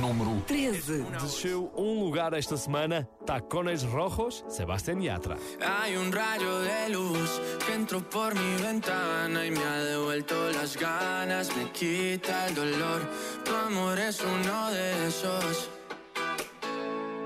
número 0.00 0.42
13. 0.46 1.04
Desceu 1.20 1.70
um 1.76 2.04
lugar 2.04 2.32
esta 2.32 2.56
semana, 2.56 3.08
Tacones 3.26 3.82
Rojos, 3.84 4.44
Sebastián 4.48 5.00
Yatra. 5.00 5.36
Hay 5.60 5.96
un 5.96 6.10
rayo 6.10 6.60
de 6.60 6.88
luz 6.88 7.40
que 7.66 7.74
entró 7.74 8.00
por 8.00 8.34
mi 8.34 8.62
ventana 8.62 9.46
y 9.46 9.50
me 9.50 9.62
ha 9.62 9.84
devuelto 9.84 10.34
las 10.52 10.76
ganas, 10.76 11.54
me 11.56 11.70
quita 11.70 12.48
el 12.48 12.54
dolor. 12.54 13.00
Tu 13.44 13.54
amor 13.54 13.98
es 13.98 14.20
uno 14.22 14.70
de 14.70 15.08
esos 15.08 15.70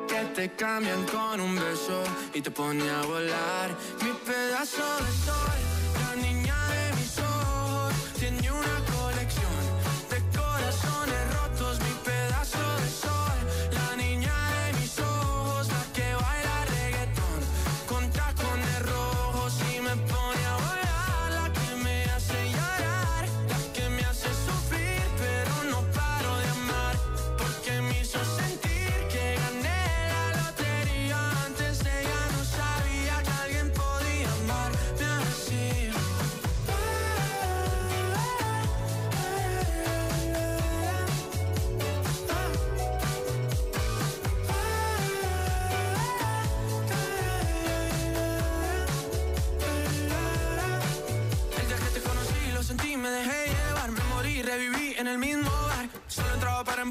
que 0.09 0.25
te 0.35 0.51
cambian 0.55 1.05
con 1.07 1.41
un 1.41 1.55
beso 1.55 2.03
y 2.35 2.41
te 2.41 2.51
pone 2.51 2.89
a 2.91 3.03
volar. 3.03 3.71
Mi 4.03 4.11
pedazo 4.25 4.83
de 5.05 5.13
sol, 5.25 5.44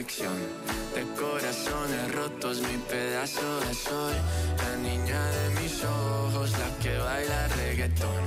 De 0.00 1.02
corazones 1.18 2.14
rotos. 2.14 2.60
Mi 2.62 2.78
pedazo 2.88 3.60
de 3.60 3.74
sol, 3.74 4.14
la 4.56 4.76
niña 4.88 5.20
de 5.30 5.60
mis 5.60 5.84
ojos, 5.84 6.52
la 6.52 6.78
que 6.82 6.96
baila 6.96 7.48
reggaetón 7.48 8.19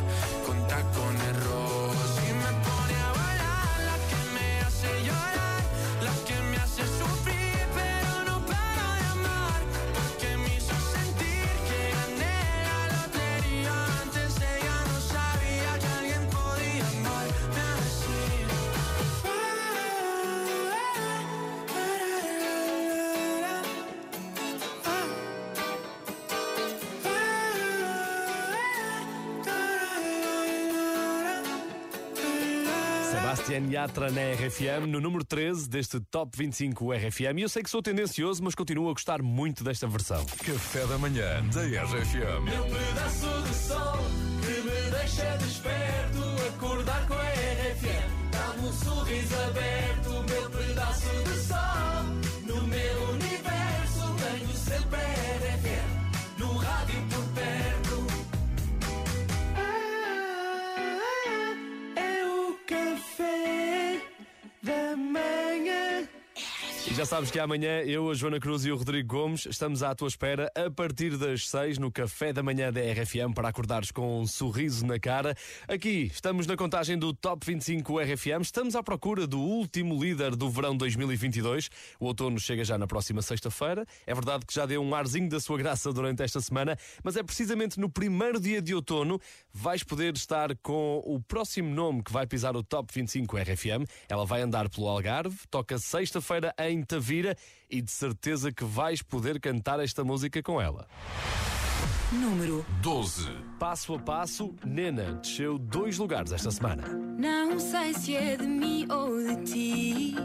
Sebastián 33.53 33.72
Yatra 33.72 34.09
na 34.09 34.22
RFM, 34.34 34.88
no 34.88 35.00
número 35.00 35.24
13 35.24 35.69
deste 35.69 36.00
Top 36.00 36.36
25 36.36 36.91
RFM. 36.91 37.38
E 37.38 37.41
eu 37.44 37.50
sei 37.50 37.62
que 37.62 37.69
sou 37.69 37.84
tendencioso, 37.84 38.44
mas 38.44 38.56
continuo 38.56 38.90
a 38.90 38.94
gostar 38.94 39.22
muito 39.22 39.64
desta 39.64 39.86
versão. 39.86 40.25
Café 40.25 40.88
da 40.88 40.97
Manhã 40.97 41.44
da 41.53 41.62
RFM. 41.62 42.44
Meu 42.46 42.63
pedaço 42.63 43.44
de 43.44 43.53
sol 43.53 43.82
E 66.85 66.94
já 66.94 67.05
sabes 67.05 67.31
que 67.31 67.39
amanhã 67.39 67.79
eu, 67.79 68.11
a 68.11 68.13
Joana 68.13 68.41
Cruz 68.41 68.66
e 68.66 68.71
o 68.71 68.75
Rodrigo 68.75 69.07
Gomes 69.07 69.45
estamos 69.45 69.81
à 69.81 69.95
tua 69.95 70.09
espera 70.09 70.51
a 70.53 70.69
partir 70.69 71.17
das 71.17 71.47
6 71.47 71.77
no 71.77 71.89
Café 71.89 72.33
da 72.33 72.44
Manhã 72.44 72.73
da 72.73 72.81
RFM 72.81 73.33
para 73.33 73.47
acordares 73.47 73.89
com 73.89 74.19
um 74.19 74.27
sorriso 74.27 74.85
na 74.85 74.99
cara. 74.99 75.33
Aqui 75.66 76.11
estamos 76.13 76.45
na 76.45 76.57
contagem 76.57 76.97
do 76.97 77.13
Top 77.13 77.45
25 77.45 77.99
RFM, 77.99 78.41
estamos 78.41 78.75
à 78.75 78.83
procura 78.83 79.25
do 79.25 79.39
último 79.39 79.97
líder 80.03 80.35
do 80.35 80.49
verão 80.49 80.75
2022. 80.75 81.69
O 82.01 82.05
outono 82.05 82.38
chega 82.38 82.66
já 82.66 82.77
na 82.77 82.85
próxima 82.85 83.21
sexta-feira. 83.21 83.85
É 84.05 84.13
verdade 84.13 84.45
que 84.45 84.53
já 84.53 84.65
deu 84.65 84.83
um 84.83 84.94
arzinho 84.94 85.29
da 85.29 85.39
sua 85.39 85.57
graça 85.57 85.91
durante 85.94 86.21
esta 86.21 86.41
semana, 86.41 86.77
mas 87.01 87.15
é 87.15 87.23
precisamente 87.23 87.79
no 87.79 87.89
primeiro 87.89 88.41
dia 88.41 88.61
de 88.61 88.75
outono 88.75 89.21
vais 89.53 89.83
poder 89.83 90.13
estar 90.15 90.53
com 90.57 91.01
o 91.05 91.21
próximo 91.21 91.73
nome 91.73 92.03
que 92.03 92.11
vai 92.11 92.27
pisar 92.27 92.57
o 92.57 92.63
Top 92.63 92.94
25 92.94 93.38
RFM. 93.38 93.89
Ela 94.09 94.25
vai 94.25 94.41
andar 94.41 94.69
pelo 94.69 94.89
Algarve, 94.89 95.38
toca 95.50 95.79
sexta-feira 95.79 96.53
em 96.59 96.72
Tavira 96.81 97.38
e 97.69 97.81
de 97.81 97.91
certeza 97.91 98.51
que 98.51 98.63
vais 98.63 99.01
poder 99.01 99.39
cantar 99.39 99.79
esta 99.79 100.03
música 100.03 100.41
com 100.41 100.61
ela. 100.61 100.88
Número 102.13 102.66
12. 102.81 103.31
Passo 103.59 103.95
a 103.95 104.00
passo, 104.00 104.56
Nena 104.63 105.13
desceu 105.13 105.57
dois 105.57 105.98
lugares 105.98 106.31
esta 106.31 106.51
semana. 106.51 106.88
Não 106.88 107.59
sei 107.59 107.94
se 107.94 108.15
é 108.15 108.38
de 108.38 108.45
mim 108.45 108.88
ou 108.92 109.18
de 109.18 109.44
ti. 109.44 110.15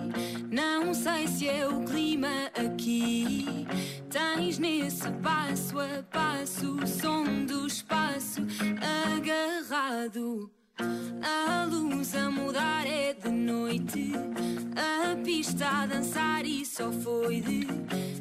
Não 0.51 0.93
sei 0.93 1.27
se 1.27 1.49
é 1.49 1.67
o 1.67 1.83
clima 1.85 2.51
aqui. 2.55 3.67
Tens 4.11 4.59
nesse 4.59 5.11
passo 5.23 5.79
a 5.79 6.03
passo 6.11 6.77
o 6.77 6.87
som 6.87 7.47
do 7.47 7.67
espaço 7.67 8.43
agarrado. 9.17 10.58
A 11.23 11.65
luz 11.65 12.15
a 12.15 12.31
mudar 12.31 12.87
é 12.87 13.13
de 13.13 13.29
noite. 13.29 14.13
A 14.77 15.17
pista 15.25 15.67
a 15.67 15.87
dançar 15.87 16.45
e 16.45 16.65
só 16.65 16.93
foi 16.93 17.41
de 17.41 17.67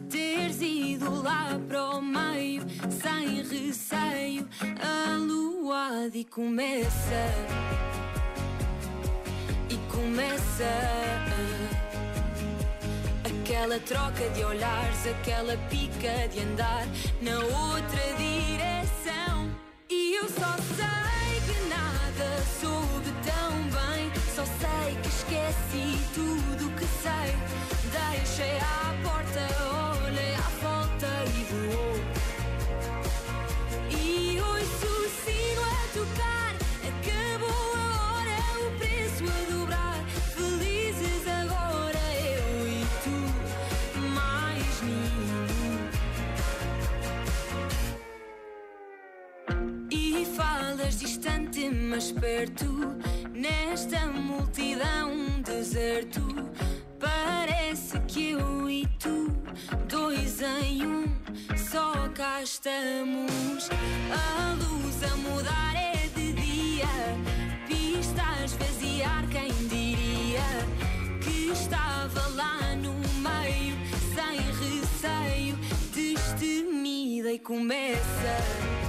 teres 0.09 0.61
ido 0.61 1.21
lá 1.21 1.59
para 1.67 1.97
o 1.97 2.01
meio 2.01 2.63
sem 2.89 3.43
receio. 3.43 4.47
A 4.81 5.17
lua 5.17 6.09
e 6.13 6.23
começa 6.23 7.23
e 9.69 9.77
começa 9.91 10.65
aquela 13.25 13.79
troca 13.79 14.29
de 14.29 14.43
olhares, 14.43 15.07
aquela 15.07 15.55
pica 15.69 16.27
de 16.31 16.39
andar 16.39 16.87
na 17.21 17.39
outra 17.39 18.01
direção. 18.17 19.51
E 19.89 20.19
soube 22.61 23.11
tão 23.25 23.51
bem. 23.63 24.11
Só 24.35 24.43
sei 24.45 24.95
que 25.01 25.07
esqueci 25.07 25.97
tudo. 26.13 26.26
Distante, 51.27 51.69
mas 51.69 52.11
perto, 52.11 52.95
nesta 53.33 54.07
multidão 54.07 55.41
deserto. 55.43 56.21
Parece 56.99 57.99
que 58.07 58.31
eu 58.31 58.69
e 58.69 58.87
tu, 58.99 59.31
dois 59.87 60.41
em 60.41 60.85
um, 60.85 61.05
só 61.55 62.07
cá 62.15 62.41
estamos. 62.41 63.69
A 64.11 64.53
luz 64.53 65.03
a 65.03 65.15
mudar 65.17 65.75
é 65.75 66.07
de 66.15 66.33
dia, 66.33 66.87
pista 67.67 68.23
a 68.23 68.45
esvaziar, 68.45 69.27
quem 69.29 69.51
diria 69.67 70.41
que 71.21 71.51
estava 71.51 72.27
lá 72.35 72.75
no 72.75 72.93
meio, 73.19 73.75
sem 74.15 74.39
receio, 74.61 75.57
destemida 75.93 77.31
e 77.31 77.39
começa. 77.39 78.86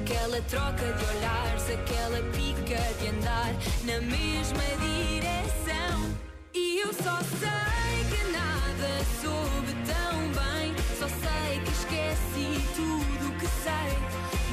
Aquela 0.00 0.40
troca 0.42 0.92
de 0.92 1.04
olhares, 1.04 1.64
aquela 1.70 2.20
pica 2.32 2.80
de 3.00 3.08
andar 3.08 3.52
na 3.84 4.00
mesma 4.00 4.64
direção. 4.80 6.16
E 6.54 6.80
eu 6.80 6.92
só 6.92 7.18
sei 7.22 8.04
que 8.10 8.22
nada 8.32 9.04
soube 9.20 9.72
tão 9.86 10.14
bem. 10.38 10.74
Só 10.98 11.08
sei 11.08 11.60
que 11.60 11.70
esqueci 11.70 12.50
tudo 12.74 13.28
o 13.28 13.32
que 13.38 13.46
sei. 13.46 13.90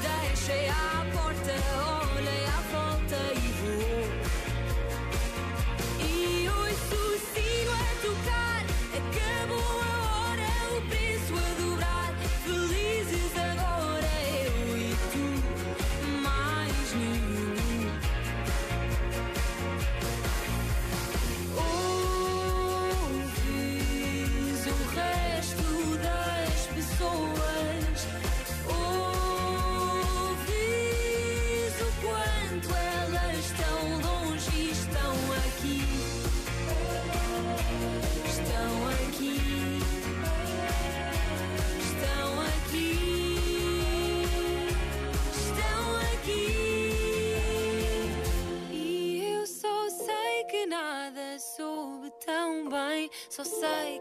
Deixei 0.01 0.67
à 0.69 1.05
porta, 1.13 1.55
olhei 2.17 2.45
à 2.45 2.59
volta 2.71 3.19
e 3.33 3.47
vou. 3.61 4.05
E 6.07 6.49
ouço 6.49 7.01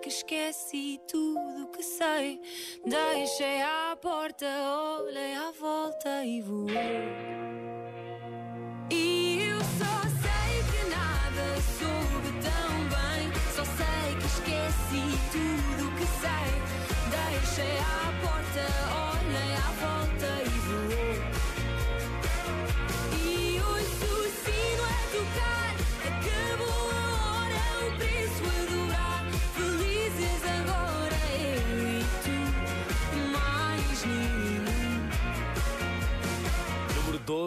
que 0.04 0.10
esqueci 0.10 1.00
tudo 1.08 1.66
que 1.68 1.82
sei. 1.82 2.38
Deixei 2.84 3.62
à 3.62 3.96
porta, 3.96 4.46
olhei 5.00 5.32
à 5.32 5.50
volta 5.58 6.22
e 6.26 6.42
voei. 6.42 6.74
Tudo 15.32 15.90
que 15.96 16.06
sei. 16.22 16.50
Deixei 17.10 17.78
à 17.78 18.12
porta, 18.22 18.64
olhei 19.16 19.52
à 19.56 19.70
volta 19.82 20.30
e 20.46 20.53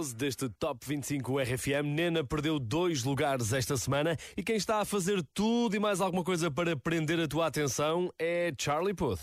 12 0.07 0.15
deste 0.15 0.49
Top 0.49 0.85
25 0.85 1.39
RFM. 1.39 1.85
Nena 1.85 2.23
perdeu 2.23 2.59
dois 2.59 3.03
lugares 3.03 3.51
esta 3.51 3.75
semana 3.75 4.15
e 4.35 4.43
quem 4.43 4.55
está 4.55 4.79
a 4.79 4.85
fazer 4.85 5.21
tudo 5.33 5.75
e 5.75 5.79
mais 5.79 5.99
alguma 5.99 6.23
coisa 6.23 6.49
para 6.51 6.75
prender 6.75 7.19
a 7.19 7.27
tua 7.27 7.47
atenção 7.47 8.11
é 8.19 8.53
Charlie 8.57 8.93
Puth. 8.93 9.19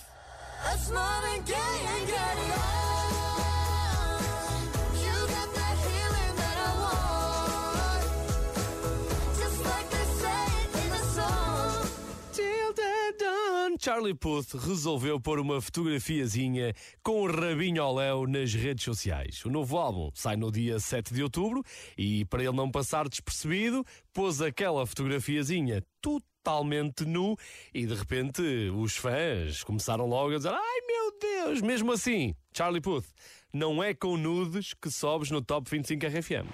Charlie 13.81 14.15
Puth 14.15 14.55
resolveu 14.55 15.21
pôr 15.21 15.39
uma 15.39 15.61
fotografiazinha 15.61 16.73
com 17.03 17.23
o 17.23 17.27
rabinho 17.31 17.83
ao 17.83 17.95
léu 17.95 18.27
nas 18.27 18.55
redes 18.55 18.85
sociais. 18.85 19.45
O 19.45 19.51
novo 19.51 19.77
álbum 19.77 20.11
sai 20.15 20.37
no 20.37 20.51
dia 20.51 20.79
7 20.79 21.12
de 21.12 21.23
outubro 21.23 21.62
e, 21.99 22.25
para 22.25 22.43
ele 22.43 22.53
não 22.53 22.71
passar 22.71 23.09
despercebido, 23.09 23.85
pôs 24.12 24.41
aquela 24.41 24.87
fotografiazinha 24.87 25.83
totalmente 26.01 27.05
nu 27.05 27.37
e, 27.75 27.85
de 27.85 27.95
repente, 27.95 28.43
os 28.75 28.97
fãs 28.97 29.62
começaram 29.65 30.06
logo 30.06 30.35
a 30.35 30.37
dizer 30.37 30.53
Ai 30.53 30.81
meu 30.87 31.19
Deus! 31.21 31.61
Mesmo 31.61 31.93
assim, 31.93 32.34
Charlie 32.56 32.81
Puth, 32.81 33.06
não 33.53 33.82
é 33.82 33.93
com 33.93 34.17
nudes 34.17 34.73
que 34.73 34.91
sobes 34.91 35.31
no 35.31 35.43
Top 35.43 35.69
25 35.69 36.06
RFM. 36.06 36.49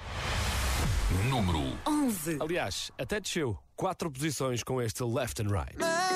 Número 1.29 1.61
11. 1.87 2.39
Aliás, 2.41 2.91
até 2.99 3.21
desceu 3.21 3.59
quatro 3.77 4.11
posições 4.11 4.63
com 4.63 4.81
este 4.81 5.03
Left 5.03 5.43
and 5.43 5.49
Right. 5.49 6.10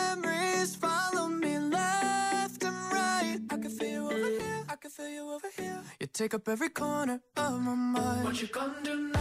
Take 6.14 6.33
up 6.33 6.49
every 6.49 6.68
corner 6.68 7.21
of 7.37 7.61
my 7.61 7.75
mind. 7.75 8.25
What 8.25 8.40
you 8.40 8.47
gonna 8.47 8.73
do 8.85 9.13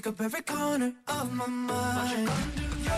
take 0.00 0.06
up 0.14 0.20
every 0.22 0.40
corner 0.40 0.94
of 1.08 1.30
my 1.34 1.46
mind. 1.46 2.30
Your 2.82 2.94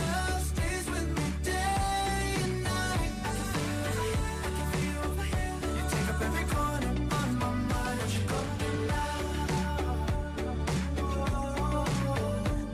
love 0.00 0.42
stays 0.42 0.86
with 0.90 1.08
me 1.16 1.24
day 1.42 2.34
and 2.42 2.62
night. 2.62 3.12
I 3.24 3.32
can 3.32 3.46
feel 3.54 3.84
it 4.04 4.18
I 4.36 4.50
can 4.58 4.68
feel 4.74 5.02
here. 5.32 5.56
You 5.76 5.82
take 5.88 6.08
up 6.10 6.20
every 6.20 6.44
corner 6.54 6.90
of 6.92 7.32
my 7.40 7.52
mind. 7.72 8.00
You? 8.12 8.20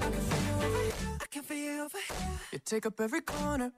I 0.01 0.09
can 0.11 0.23
feel 0.23 0.73
it 0.81 0.95
I 1.21 1.27
can 1.31 1.43
feel 1.45 1.87
it. 1.87 1.93
You 2.53 2.59
take 2.65 2.85
up 2.87 3.01
every 3.01 3.21
corner 3.21 3.71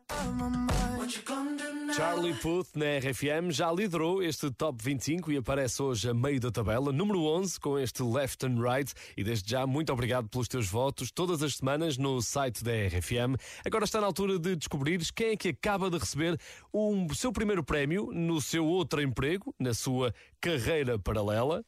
Charlie 2.00 2.32
Puth 2.32 2.68
na 2.76 2.86
RFM 2.96 3.50
já 3.50 3.70
liderou 3.70 4.22
este 4.22 4.50
Top 4.50 4.82
25 4.82 5.32
e 5.32 5.36
aparece 5.36 5.82
hoje 5.82 6.08
a 6.08 6.14
meio 6.14 6.40
da 6.40 6.50
tabela, 6.50 6.90
número 6.90 7.24
11, 7.24 7.60
com 7.60 7.78
este 7.78 8.02
Left 8.02 8.46
and 8.46 8.56
Right. 8.58 8.94
E 9.14 9.22
desde 9.22 9.50
já, 9.50 9.66
muito 9.66 9.92
obrigado 9.92 10.26
pelos 10.26 10.48
teus 10.48 10.66
votos 10.66 11.10
todas 11.10 11.42
as 11.42 11.56
semanas 11.56 11.98
no 11.98 12.22
site 12.22 12.64
da 12.64 12.72
RFM. 12.72 13.36
Agora 13.66 13.84
está 13.84 14.00
na 14.00 14.06
altura 14.06 14.38
de 14.38 14.56
descobrires 14.56 15.10
quem 15.10 15.32
é 15.32 15.36
que 15.36 15.50
acaba 15.50 15.90
de 15.90 15.98
receber 15.98 16.40
o 16.72 17.06
seu 17.14 17.32
primeiro 17.32 17.62
prémio 17.62 18.08
no 18.14 18.40
seu 18.40 18.64
outro 18.64 19.02
emprego, 19.02 19.54
na 19.58 19.74
sua 19.74 20.14
carreira 20.40 20.98
paralela. 20.98 21.62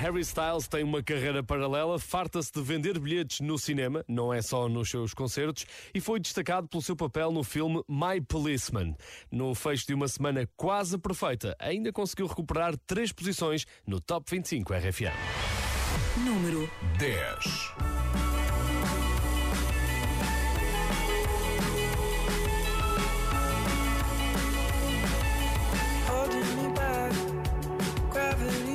Harry 0.00 0.22
Styles 0.22 0.66
tem 0.66 0.82
uma 0.82 1.02
carreira 1.02 1.42
paralela, 1.42 1.98
farta-se 1.98 2.50
de 2.50 2.62
vender 2.62 2.98
bilhetes 2.98 3.40
no 3.40 3.58
cinema, 3.58 4.02
não 4.08 4.32
é 4.32 4.40
só 4.40 4.66
nos 4.66 4.88
seus 4.88 5.12
concertos, 5.12 5.66
e 5.92 6.00
foi 6.00 6.18
destacado 6.18 6.66
pelo 6.66 6.82
seu 6.82 6.96
papel 6.96 7.30
no 7.30 7.44
filme 7.44 7.84
My 7.86 8.18
Policeman. 8.18 8.96
No 9.30 9.54
fecho 9.54 9.86
de 9.86 9.92
uma 9.92 10.08
semana 10.08 10.48
quase 10.56 10.96
perfeita, 10.96 11.54
ainda 11.58 11.92
conseguiu 11.92 12.26
recuperar 12.26 12.78
três 12.86 13.12
posições 13.12 13.66
no 13.86 14.00
Top 14.00 14.24
25 14.30 14.72
RFM. 14.72 15.12
Número 16.24 16.70
10. 16.98 18.09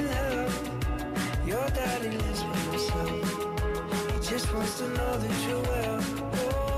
coming 0.00 0.12
to. 0.12 1.46
Your 1.46 1.68
daddy 1.70 2.10
lives 2.10 2.42
by 2.42 2.56
himself. 2.56 3.10
He 4.12 4.30
just 4.30 4.52
wants 4.54 4.78
to 4.78 4.88
know 4.88 5.18
that 5.18 5.48
you're 5.48 5.62
well. 5.62 6.00
Oh, 6.32 6.69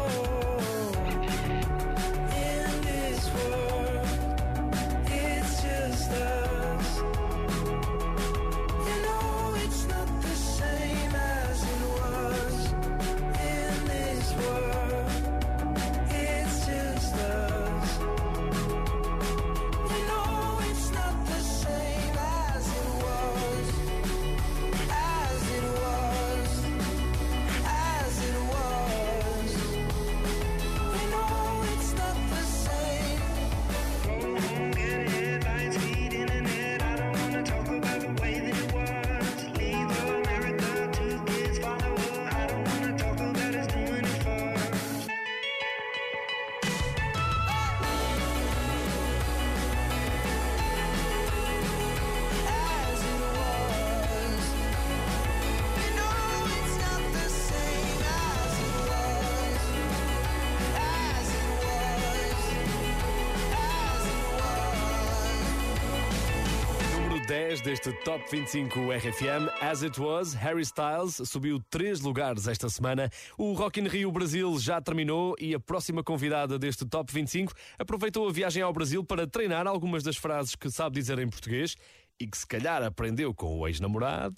deste 67.63 67.93
Top 68.05 68.25
25 68.31 68.91
RFM, 68.91 69.49
As 69.61 69.83
It 69.83 70.01
Was, 70.01 70.35
Harry 70.35 70.63
Styles 70.63 71.21
subiu 71.25 71.63
três 71.71 72.01
lugares 72.01 72.49
esta 72.49 72.69
semana. 72.69 73.09
O 73.39 73.53
Rock 73.53 73.81
in 73.81 73.87
Rio 73.87 74.11
Brasil 74.11 74.59
já 74.59 74.81
terminou 74.81 75.37
e 75.39 75.55
a 75.55 75.61
próxima 75.61 76.03
convidada 76.03 76.59
deste 76.59 76.85
Top 76.85 77.13
25 77.13 77.53
aproveitou 77.79 78.29
a 78.29 78.33
viagem 78.33 78.63
ao 78.63 78.73
Brasil 78.73 79.05
para 79.05 79.27
treinar 79.27 79.67
algumas 79.67 80.03
das 80.03 80.17
frases 80.17 80.57
que 80.57 80.71
sabe 80.71 80.97
dizer 80.97 81.19
em 81.19 81.29
português 81.29 81.77
e 82.19 82.27
que 82.27 82.37
se 82.37 82.47
calhar 82.47 82.83
aprendeu 82.83 83.33
com 83.33 83.59
o 83.61 83.69
ex-namorado. 83.69 84.35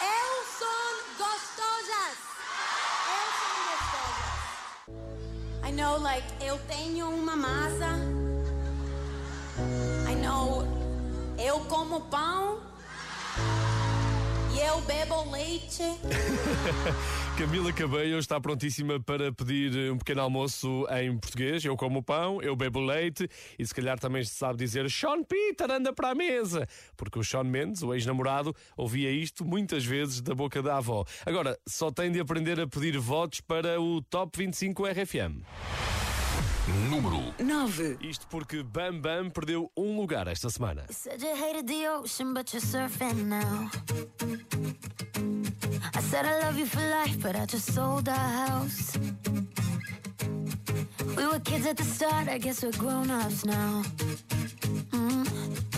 Eu 0.00 0.44
sou 0.58 0.68
gostosas. 1.16 2.18
Eu 3.14 3.28
sou 3.40 3.56
gostosas. 4.90 5.68
I 5.68 5.72
know, 5.72 6.00
like, 6.00 6.26
eu 6.44 6.58
tenho 6.66 7.08
uma 7.10 7.36
massa. 7.36 8.17
Eu 11.38 11.60
como 11.60 12.00
pão. 12.02 12.60
E 14.52 14.60
eu 14.60 14.80
bebo 14.80 15.30
leite. 15.30 15.82
Camila 17.38 17.72
Cabello 17.72 18.18
está 18.18 18.40
prontíssima 18.40 18.98
para 18.98 19.32
pedir 19.32 19.92
um 19.92 19.98
pequeno 19.98 20.22
almoço 20.22 20.84
em 20.90 21.16
português. 21.16 21.64
Eu 21.64 21.76
como 21.76 22.02
pão, 22.02 22.42
eu 22.42 22.56
bebo 22.56 22.80
leite 22.80 23.28
e 23.56 23.64
se 23.64 23.72
calhar 23.72 23.98
também 24.00 24.24
se 24.24 24.34
sabe 24.34 24.58
dizer 24.58 24.90
Sean 24.90 25.22
Peter 25.22 25.70
anda 25.70 25.92
para 25.92 26.10
a 26.10 26.14
mesa. 26.14 26.66
Porque 26.96 27.18
o 27.18 27.24
Sean 27.24 27.44
Mendes, 27.44 27.82
o 27.82 27.94
ex-namorado, 27.94 28.54
ouvia 28.76 29.10
isto 29.12 29.44
muitas 29.44 29.84
vezes 29.84 30.20
da 30.20 30.34
boca 30.34 30.60
da 30.60 30.78
avó. 30.78 31.04
Agora, 31.24 31.56
só 31.68 31.92
tem 31.92 32.10
de 32.10 32.18
aprender 32.18 32.58
a 32.58 32.66
pedir 32.66 32.98
votos 32.98 33.40
para 33.40 33.80
o 33.80 34.02
Top 34.02 34.36
25 34.36 34.84
RFM. 34.86 36.07
Número 36.90 37.34
9. 37.38 37.98
Isto 38.00 38.26
porque 38.28 38.62
Bam 38.62 39.00
Bam 39.00 39.30
perdeu 39.30 39.70
um 39.76 39.96
lugar 40.00 40.28
esta 40.28 40.50
semana. 40.50 40.84
You 40.88 40.94
said 40.94 41.22
you 41.22 41.34
hated 41.34 41.66
the 41.66 41.88
ocean, 41.88 42.34
but 42.34 42.52
you're 42.52 42.60
surfing 42.60 43.26
now. 43.26 43.70
I 45.94 46.00
said 46.00 46.26
I 46.26 46.40
love 46.44 46.58
you 46.58 46.66
for 46.66 46.80
life, 46.80 47.16
but 47.20 47.36
I 47.36 47.46
just 47.46 47.72
sold 47.72 48.08
our 48.08 48.48
house. 48.48 48.98
We 51.16 51.26
were 51.26 51.40
kids 51.40 51.66
at 51.66 51.76
the 51.76 51.84
start, 51.84 52.28
I 52.28 52.38
guess 52.38 52.62
we're 52.62 52.72
grown 52.72 53.10
ups 53.10 53.44
now. 53.44 53.82
Mm. 54.90 55.77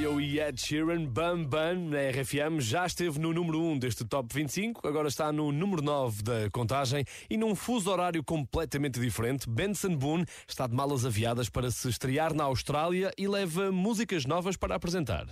Mayo 0.00 0.18
e 0.18 0.40
Ed 0.40 0.58
Sheeran, 0.58 1.04
Bam 1.04 1.44
Bam, 1.44 1.90
na 1.90 1.98
RFM, 2.08 2.58
já 2.58 2.86
esteve 2.86 3.18
no 3.18 3.34
número 3.34 3.60
1 3.60 3.80
deste 3.80 4.02
Top 4.02 4.34
25, 4.34 4.88
agora 4.88 5.08
está 5.08 5.30
no 5.30 5.52
número 5.52 5.82
9 5.82 6.22
da 6.22 6.50
contagem 6.50 7.04
e 7.28 7.36
num 7.36 7.54
fuso 7.54 7.90
horário 7.90 8.24
completamente 8.24 8.98
diferente, 8.98 9.46
Benson 9.46 9.94
Boone 9.94 10.24
está 10.48 10.66
de 10.66 10.74
malas 10.74 11.04
aviadas 11.04 11.50
para 11.50 11.70
se 11.70 11.86
estrear 11.90 12.32
na 12.32 12.44
Austrália 12.44 13.12
e 13.18 13.28
leva 13.28 13.70
músicas 13.70 14.24
novas 14.24 14.56
para 14.56 14.74
apresentar. 14.74 15.26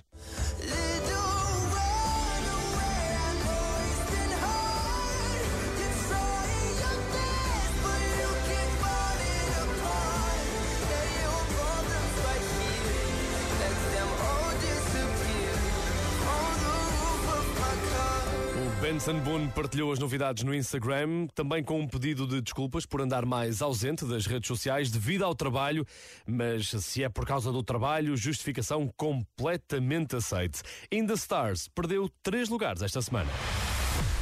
Hanson 18.99 19.21
Boone 19.21 19.47
partilhou 19.53 19.93
as 19.93 20.01
novidades 20.01 20.43
no 20.43 20.53
Instagram, 20.53 21.29
também 21.29 21.63
com 21.63 21.79
um 21.79 21.87
pedido 21.87 22.27
de 22.27 22.41
desculpas 22.41 22.85
por 22.85 23.01
andar 23.01 23.25
mais 23.25 23.63
ausente 23.63 24.05
das 24.05 24.27
redes 24.27 24.49
sociais 24.49 24.91
devido 24.91 25.25
ao 25.25 25.37
trabalho, 25.37 25.87
mas 26.27 26.71
se 26.71 27.05
é 27.05 27.09
por 27.09 27.25
causa 27.25 27.53
do 27.53 27.63
trabalho, 27.63 28.17
justificação 28.17 28.93
completamente 28.97 30.17
aceite. 30.17 30.63
In 30.91 31.07
the 31.07 31.15
Stars 31.15 31.69
perdeu 31.69 32.11
três 32.25 32.49
lugares 32.49 32.83
esta 32.83 33.01
semana. 33.01 33.31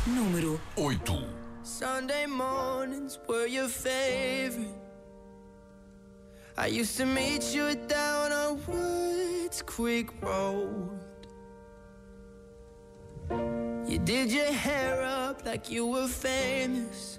Número 0.07 0.61
8 0.77 1.27
Sunday 1.63 2.27
mornings 2.27 3.19
were 3.27 3.49
your 3.49 3.71
favorite. 3.71 4.75
I 6.59 6.67
used 6.67 6.99
to 6.99 7.07
meet 7.07 7.55
you 7.55 7.75
down 7.89 8.31
on 8.31 8.61
Woods 8.69 9.63
Creek 9.63 10.11
Road. 10.21 11.06
You 13.31 13.99
did 14.05 14.33
your 14.33 14.53
hair 14.53 15.03
up 15.03 15.45
like 15.45 15.71
you 15.71 15.87
were 15.87 16.09
famous. 16.09 17.19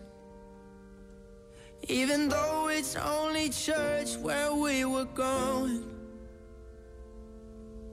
Even 1.87 2.29
though 2.29 2.69
it's 2.69 2.95
only 2.95 3.49
church 3.49 4.17
where 4.17 4.53
we 4.53 4.85
were 4.85 5.05
going. 5.05 5.83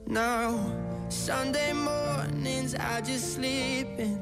Now, 0.07 0.59
Sunday 1.09 1.73
mornings 1.73 2.75
I 2.75 3.01
just 3.01 3.35
sleep 3.35 3.87
in. 3.97 4.21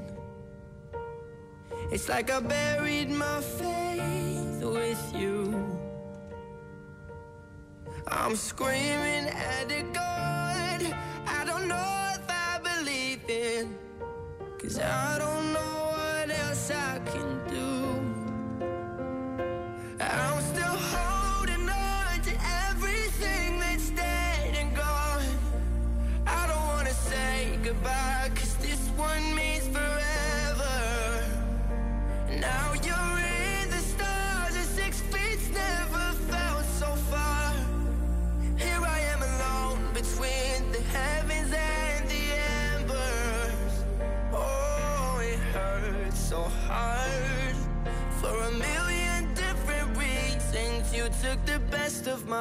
It's 1.92 2.08
like 2.10 2.32
I 2.32 2.40
buried 2.40 3.10
my 3.10 3.42
faith 3.42 4.64
with 4.64 5.14
you. 5.16 5.80
I'm 8.08 8.36
screaming 8.36 9.28
at 9.30 9.70
the 9.70 9.84
God. 9.94 10.33
I 14.80 15.18
don't 15.20 15.54
know 15.54 15.63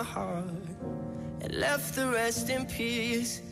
heart 0.02 0.44
and 1.40 1.54
left 1.54 1.94
the 1.94 2.06
rest 2.08 2.50
in 2.50 2.66
pieces. 2.66 3.51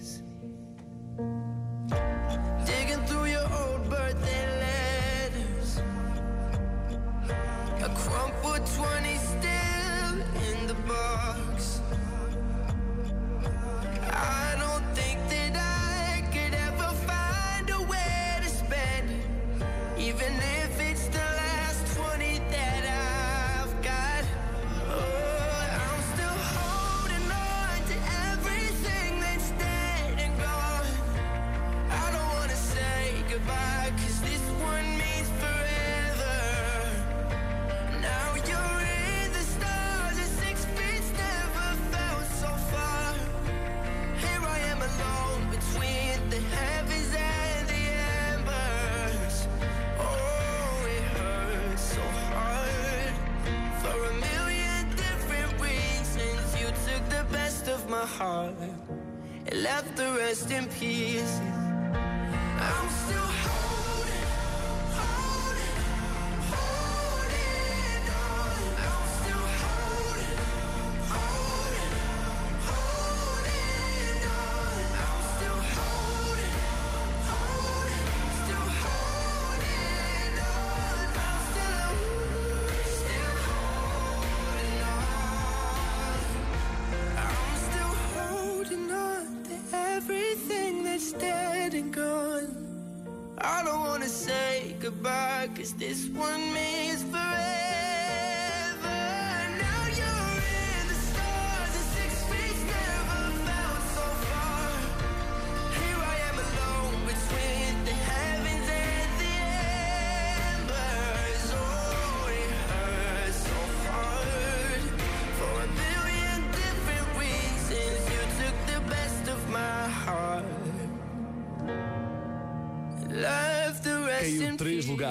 In 60.49 60.67
pieces. 60.69 61.60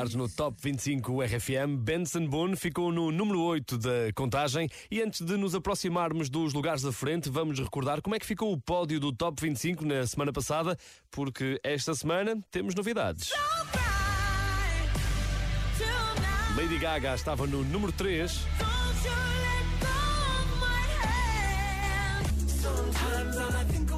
Lugares 0.10 0.16
no 0.16 0.30
Top 0.30 0.58
25 0.62 1.22
RFM. 1.22 1.78
Benson 1.78 2.28
Boone 2.28 2.56
ficou 2.56 2.92
no 2.92 3.12
número 3.12 3.42
8 3.42 3.78
da 3.78 4.14
contagem. 4.16 4.70
E 4.90 5.02
antes 5.02 5.22
de 5.22 5.38
nos 5.38 5.54
aproximarmos 5.54 6.30
dos 6.30 6.54
lugares 6.54 6.82
da 6.82 6.92
frente, 6.92 7.30
vamos 7.30 7.60
recordar 7.60 8.02
como 8.02 8.16
é 8.16 8.20
que 8.20 8.26
ficou 8.26 8.52
o 8.52 8.60
pódio 8.60 9.00
do 9.00 9.12
Top 9.12 9.40
25 9.42 9.86
na 9.86 10.06
semana 10.06 10.32
passada, 10.32 10.78
porque 11.12 11.60
esta 11.64 11.94
semana 11.94 12.40
temos 12.52 12.74
novidades. 12.76 13.32
Lady 16.56 16.78
Gaga 16.78 17.16
estava 17.16 17.46
no 17.46 17.64
número 17.64 17.92
3. 17.92 18.48
Heat 23.72 23.89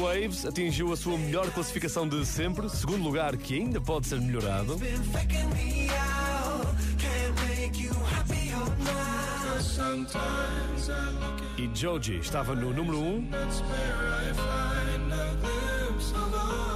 Waves 0.00 0.44
atingiu 0.44 0.92
a 0.92 0.96
sua 0.96 1.16
melhor 1.16 1.48
classificação 1.52 2.08
de 2.08 2.26
sempre, 2.26 2.68
segundo 2.68 3.04
lugar 3.04 3.36
que 3.36 3.54
ainda 3.54 3.80
pode 3.80 4.08
ser 4.08 4.20
melhorado. 4.20 4.76
E 11.56 11.70
Joji 11.72 12.18
estava 12.18 12.54
no 12.54 12.74
número 12.74 12.98
1. 12.98 13.16
Um. 13.16 13.30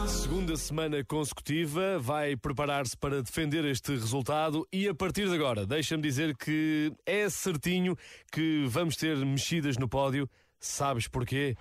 Segunda 0.07 0.57
semana 0.57 1.05
consecutiva, 1.05 1.99
vai 1.99 2.37
preparar-se 2.37 2.97
para 2.97 3.23
defender 3.23 3.65
este 3.65 3.91
resultado 3.91 4.67
e 4.73 4.87
a 4.87 4.95
partir 4.95 5.29
de 5.29 5.35
agora, 5.35 5.67
deixa-me 5.67 6.03
dizer 6.03 6.37
que 6.37 6.93
é 7.05 7.29
certinho 7.29 7.97
que 8.31 8.67
vamos 8.69 8.97
ter 8.97 9.17
mexidas 9.17 9.77
no 9.77 9.89
pódio. 9.89 10.31
Sabes 10.61 11.09
porquê? 11.09 11.57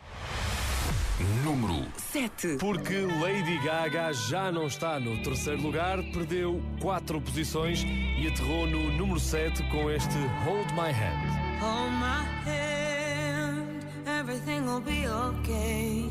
Número 1.44 1.86
7. 1.98 2.58
Porque 2.60 3.02
Lady 3.22 3.60
Gaga 3.60 4.12
já 4.14 4.52
não 4.52 4.66
está 4.66 5.00
no 5.00 5.22
terceiro 5.22 5.62
lugar, 5.62 6.02
perdeu 6.12 6.62
quatro 6.82 7.22
posições 7.22 7.84
e 7.84 8.28
aterrou 8.28 8.66
no 8.66 8.92
número 8.92 9.20
7 9.20 9.62
com 9.70 9.92
este 9.92 10.18
Hold 10.44 10.72
My 10.72 10.92
Hand. 10.92 11.44
Hold 11.60 11.92
my 11.94 12.26
hand, 12.46 13.86
everything 14.06 14.66
will 14.66 14.82
be 14.82 15.08
okay. 15.08 16.06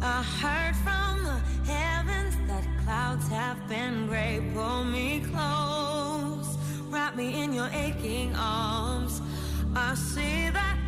I 0.00 0.22
heard 0.22 0.76
from 0.76 1.24
the 1.24 1.40
heavens 1.72 2.36
that 2.46 2.64
clouds 2.84 3.28
have 3.28 3.58
been 3.66 4.06
gray. 4.08 4.40
Pull 4.54 4.84
me 4.84 5.20
close, 5.20 6.56
wrap 6.90 7.16
me 7.16 7.42
in 7.42 7.52
your 7.54 7.68
aching 7.72 8.36
arms. 8.36 9.20
I 9.74 9.94
see 9.94 10.50
that 10.50 10.87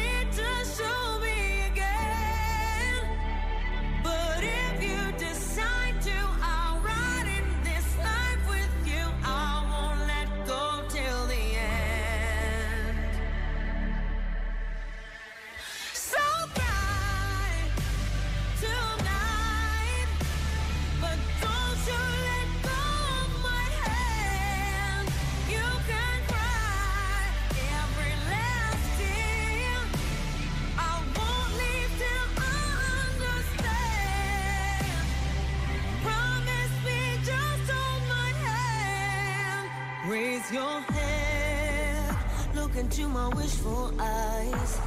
into 42.91 43.07
my 43.07 43.29
wishful 43.29 43.93
eyes. 44.01 44.77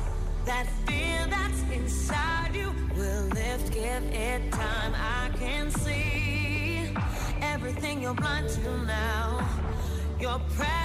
That 0.45 0.67
fear 0.87 1.27
that's 1.31 1.63
inside 1.73 2.55
you 2.55 2.75
will 2.95 3.25
lift, 3.29 3.73
give 3.73 4.05
it 4.13 4.53
time. 4.53 4.93
I 4.95 5.31
can 5.39 5.71
see 5.71 6.91
everything 7.41 8.03
you're 8.03 8.13
blind 8.13 8.51
to 8.51 8.85
now. 8.85 9.49
Your 10.21 10.39
prayers 10.55 10.84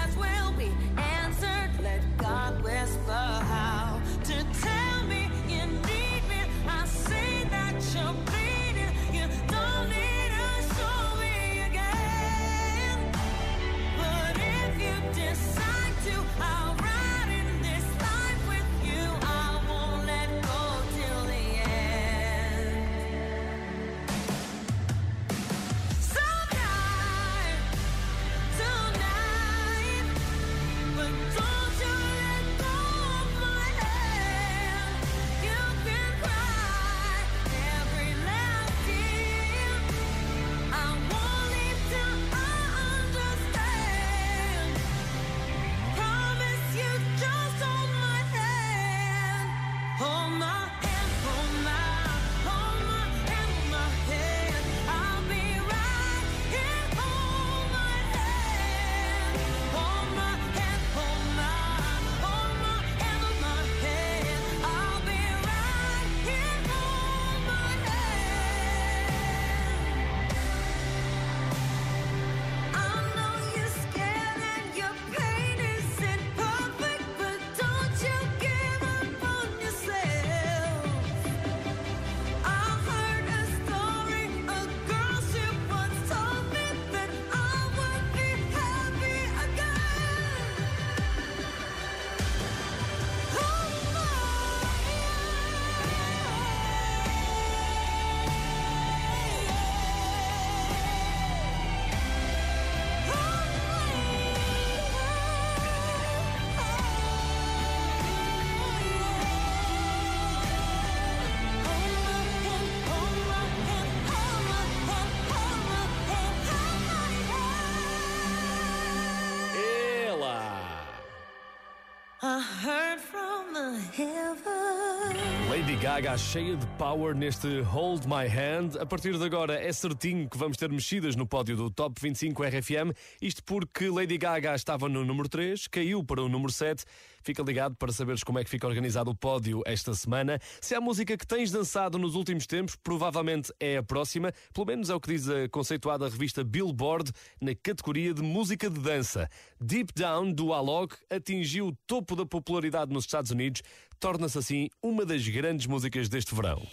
Gaga 126.02 126.18
cheia 126.18 126.56
de 126.56 126.66
power 126.78 127.14
neste 127.14 127.60
Hold 127.60 128.06
My 128.06 128.26
Hand. 128.26 128.80
A 128.80 128.86
partir 128.86 129.18
de 129.18 129.24
agora 129.26 129.62
é 129.62 129.70
certinho 129.74 130.30
que 130.30 130.38
vamos 130.38 130.56
ter 130.56 130.70
mexidas 130.70 131.14
no 131.14 131.28
pódio 131.28 131.58
do 131.58 131.70
Top 131.70 132.00
25 132.00 132.42
RFM. 132.42 132.96
Isto 133.22 133.44
porque 133.44 133.90
Lady 133.90 134.18
Gaga 134.18 134.56
estava 134.56 134.88
no 134.88 135.04
número 135.04 135.28
3, 135.28 135.68
caiu 135.68 136.02
para 136.02 136.22
o 136.22 136.30
número 136.30 136.54
7. 136.54 136.86
Fica 137.22 137.44
ligado 137.44 137.76
para 137.76 137.92
saberes 137.92 138.24
como 138.24 138.40
é 138.40 138.46
que 138.46 138.50
fica 138.50 138.66
organizado 138.66 139.12
o 139.12 139.16
pódio 139.16 139.62
esta 139.66 139.94
semana. 139.94 140.40
Se 140.62 140.74
há 140.74 140.80
música 140.80 141.18
que 141.18 141.28
tens 141.28 141.52
dançado 141.52 141.98
nos 141.98 142.16
últimos 142.16 142.48
tempos, 142.48 142.78
provavelmente 142.78 143.52
é 143.60 143.76
a 143.76 143.84
próxima. 143.84 144.32
Pelo 144.54 144.68
menos 144.68 144.90
é 144.90 144.96
o 144.96 145.02
que 145.02 145.14
diz 145.14 145.28
a 145.28 145.50
conceituada 145.50 146.08
revista 146.08 146.46
Billboard 146.46 147.12
na 147.42 147.54
categoria 147.54 148.14
de 148.14 148.22
música 148.22 148.70
de 148.70 148.80
dança. 148.80 149.30
Deep 149.60 149.92
Down, 149.94 150.32
do 150.32 150.54
Alok, 150.54 150.96
atingiu 151.10 151.68
o 151.68 151.76
topo 151.86 152.16
da 152.16 152.26
popularidade 152.26 152.94
nos 152.94 153.04
Estados 153.04 153.32
Unidos. 153.32 153.62
Torna-se 154.00 154.38
assim 154.38 154.70
uma 154.82 155.06
das 155.06 155.28
grandes 155.28 155.68
músicas 155.68 156.08
deste 156.08 156.34
verão. 156.34 156.66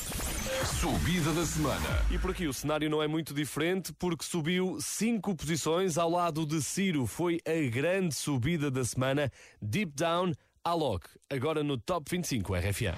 Subida 0.80 1.32
da 1.32 1.44
semana. 1.44 2.06
E 2.10 2.18
por 2.18 2.30
aqui 2.30 2.46
o 2.46 2.52
cenário 2.52 2.88
não 2.88 3.02
é 3.02 3.08
muito 3.08 3.34
diferente 3.34 3.92
porque 3.98 4.24
subiu 4.24 4.78
cinco 4.80 5.34
posições 5.34 5.98
ao 5.98 6.08
lado 6.08 6.46
de 6.46 6.62
Ciro. 6.62 7.04
Foi 7.04 7.40
a 7.44 7.68
grande 7.68 8.14
subida 8.14 8.70
da 8.70 8.84
semana. 8.84 9.30
Deep 9.60 9.92
Down, 9.96 10.32
Alok, 10.62 11.08
agora 11.28 11.64
no 11.64 11.76
Top 11.76 12.08
25 12.08 12.54
RFM. 12.54 12.96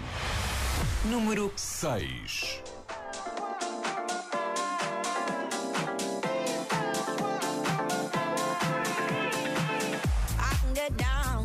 Número 1.06 1.50
6. 1.56 2.62
I 10.38 10.54
can 10.60 10.74
get 10.74 10.96
down, 10.98 11.44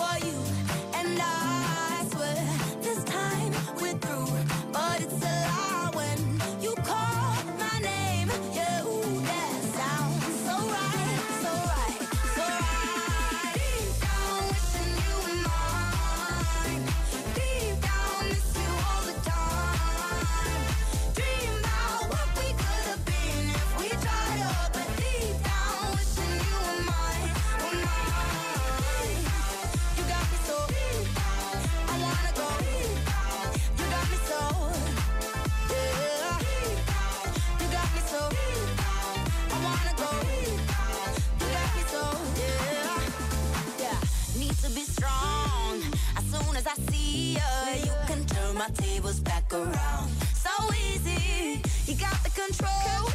my 48.61 48.69
tables 48.75 49.19
back 49.21 49.51
around. 49.51 50.07
So 50.35 50.51
easy, 50.87 51.63
you 51.87 51.95
got 51.97 52.17
the 52.21 52.29
control. 52.29 53.09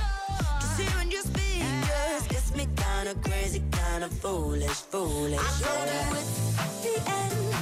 Just 0.60 0.80
hearing 0.80 1.10
your 1.12 1.22
speakers 1.22 2.26
gets 2.28 2.52
me 2.56 2.66
kinda 2.84 3.14
crazy, 3.22 3.62
kinda 3.70 4.08
foolish, 4.08 4.80
foolish. 4.92 5.38
I 5.38 5.50
told 5.62 5.88
you 5.94 6.18
it's 6.20 6.34
the 6.84 6.94
end 7.20 7.55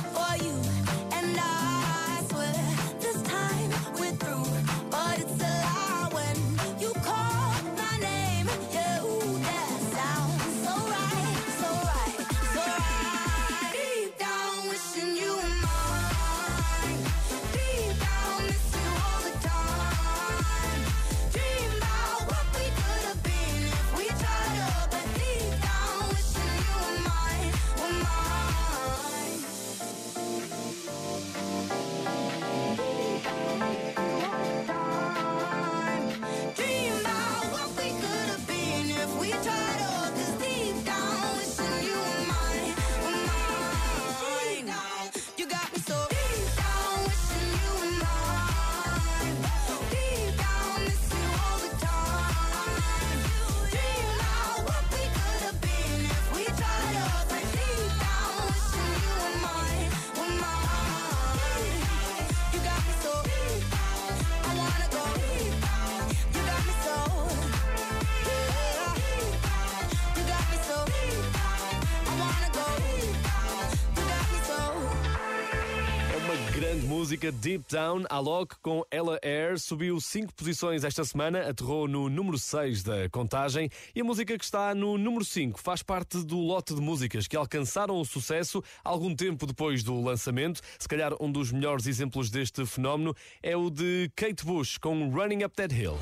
música, 77.24 77.32
Deep 77.32 77.64
Down, 77.70 78.04
Alok 78.10 78.56
com 78.60 78.84
Ella 78.90 79.18
Air, 79.22 79.58
subiu 79.58 80.00
5 80.00 80.34
posições 80.34 80.84
esta 80.84 81.04
semana, 81.04 81.48
aterrou 81.48 81.86
no 81.88 82.08
número 82.08 82.38
6 82.38 82.82
da 82.82 83.08
contagem 83.08 83.70
e 83.94 84.00
a 84.00 84.04
música 84.04 84.36
que 84.36 84.44
está 84.44 84.74
no 84.74 84.98
número 84.98 85.24
5 85.24 85.60
faz 85.60 85.82
parte 85.82 86.18
do 86.18 86.38
lote 86.38 86.74
de 86.74 86.80
músicas 86.80 87.26
que 87.26 87.36
alcançaram 87.36 87.98
o 88.00 88.04
sucesso 88.04 88.62
algum 88.82 89.14
tempo 89.14 89.46
depois 89.46 89.82
do 89.82 90.00
lançamento. 90.00 90.60
Se 90.78 90.88
calhar 90.88 91.12
um 91.20 91.30
dos 91.30 91.52
melhores 91.52 91.86
exemplos 91.86 92.30
deste 92.30 92.66
fenómeno 92.66 93.14
é 93.42 93.56
o 93.56 93.70
de 93.70 94.10
Kate 94.16 94.44
Bush 94.44 94.76
com 94.78 95.10
Running 95.10 95.44
Up 95.44 95.54
That 95.56 95.74
Hill. 95.74 95.98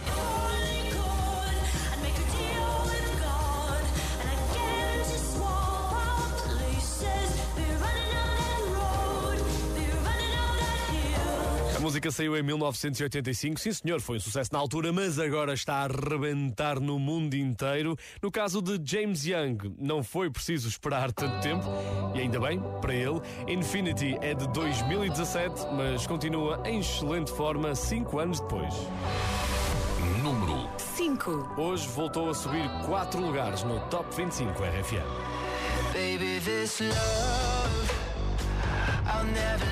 Música 11.83 12.12
saiu 12.12 12.37
em 12.37 12.45
1985, 12.45 13.59
sim 13.59 13.73
senhor, 13.73 14.01
foi 14.01 14.16
um 14.16 14.21
sucesso 14.21 14.51
na 14.53 14.59
altura, 14.61 14.92
mas 14.92 15.18
agora 15.18 15.53
está 15.53 15.79
a 15.79 15.85
arrebentar 15.85 16.79
no 16.79 16.97
mundo 16.97 17.35
inteiro. 17.35 17.97
No 18.23 18.31
caso 18.31 18.62
de 18.62 18.81
James 18.85 19.27
Young, 19.27 19.75
não 19.81 20.01
foi 20.05 20.31
preciso 20.31 20.68
esperar 20.68 21.11
tanto 21.12 21.40
tempo, 21.40 21.64
e 22.14 22.21
ainda 22.21 22.38
bem, 22.38 22.62
para 22.81 22.95
ele. 22.95 23.21
Infinity 23.49 24.16
é 24.21 24.33
de 24.33 24.47
2017, 24.53 25.66
mas 25.73 26.07
continua 26.07 26.62
em 26.64 26.79
excelente 26.79 27.33
forma 27.33 27.75
cinco 27.75 28.21
anos 28.21 28.38
depois. 28.38 28.73
Número 30.23 30.71
5. 30.79 31.55
Hoje 31.57 31.88
voltou 31.88 32.31
a 32.31 32.35
subir 32.35 32.68
quatro 32.87 33.21
lugares 33.21 33.64
no 33.64 33.81
Top 33.88 34.07
25 34.14 34.53
RFM. 34.53 35.33
Baby, 35.92 36.40
this 36.45 36.81
love, 36.81 37.92
I'll 39.05 39.25
never 39.25 39.72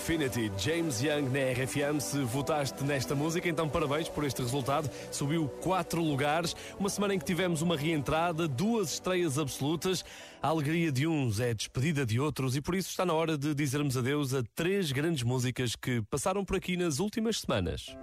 Infinity, 0.00 0.50
James 0.56 1.02
Young 1.02 1.28
na 1.28 1.52
RFM. 1.52 2.00
Se 2.00 2.18
votaste 2.24 2.82
nesta 2.84 3.14
música, 3.14 3.46
então 3.46 3.68
parabéns 3.68 4.08
por 4.08 4.24
este 4.24 4.40
resultado. 4.40 4.90
Subiu 5.12 5.46
quatro 5.60 6.02
lugares. 6.02 6.56
Uma 6.78 6.88
semana 6.88 7.14
em 7.14 7.18
que 7.18 7.24
tivemos 7.24 7.60
uma 7.60 7.76
reentrada, 7.76 8.48
duas 8.48 8.94
estreias 8.94 9.38
absolutas. 9.38 10.02
A 10.42 10.48
alegria 10.48 10.90
de 10.90 11.06
uns 11.06 11.38
é 11.38 11.52
despedida 11.52 12.06
de 12.06 12.18
outros 12.18 12.56
e 12.56 12.62
por 12.62 12.74
isso 12.74 12.88
está 12.88 13.04
na 13.04 13.12
hora 13.12 13.36
de 13.36 13.54
dizermos 13.54 13.94
adeus 13.94 14.32
a 14.32 14.42
três 14.54 14.90
grandes 14.90 15.22
músicas 15.22 15.76
que 15.76 16.00
passaram 16.08 16.46
por 16.46 16.56
aqui 16.56 16.78
nas 16.78 16.98
últimas 16.98 17.38
semanas. 17.38 17.94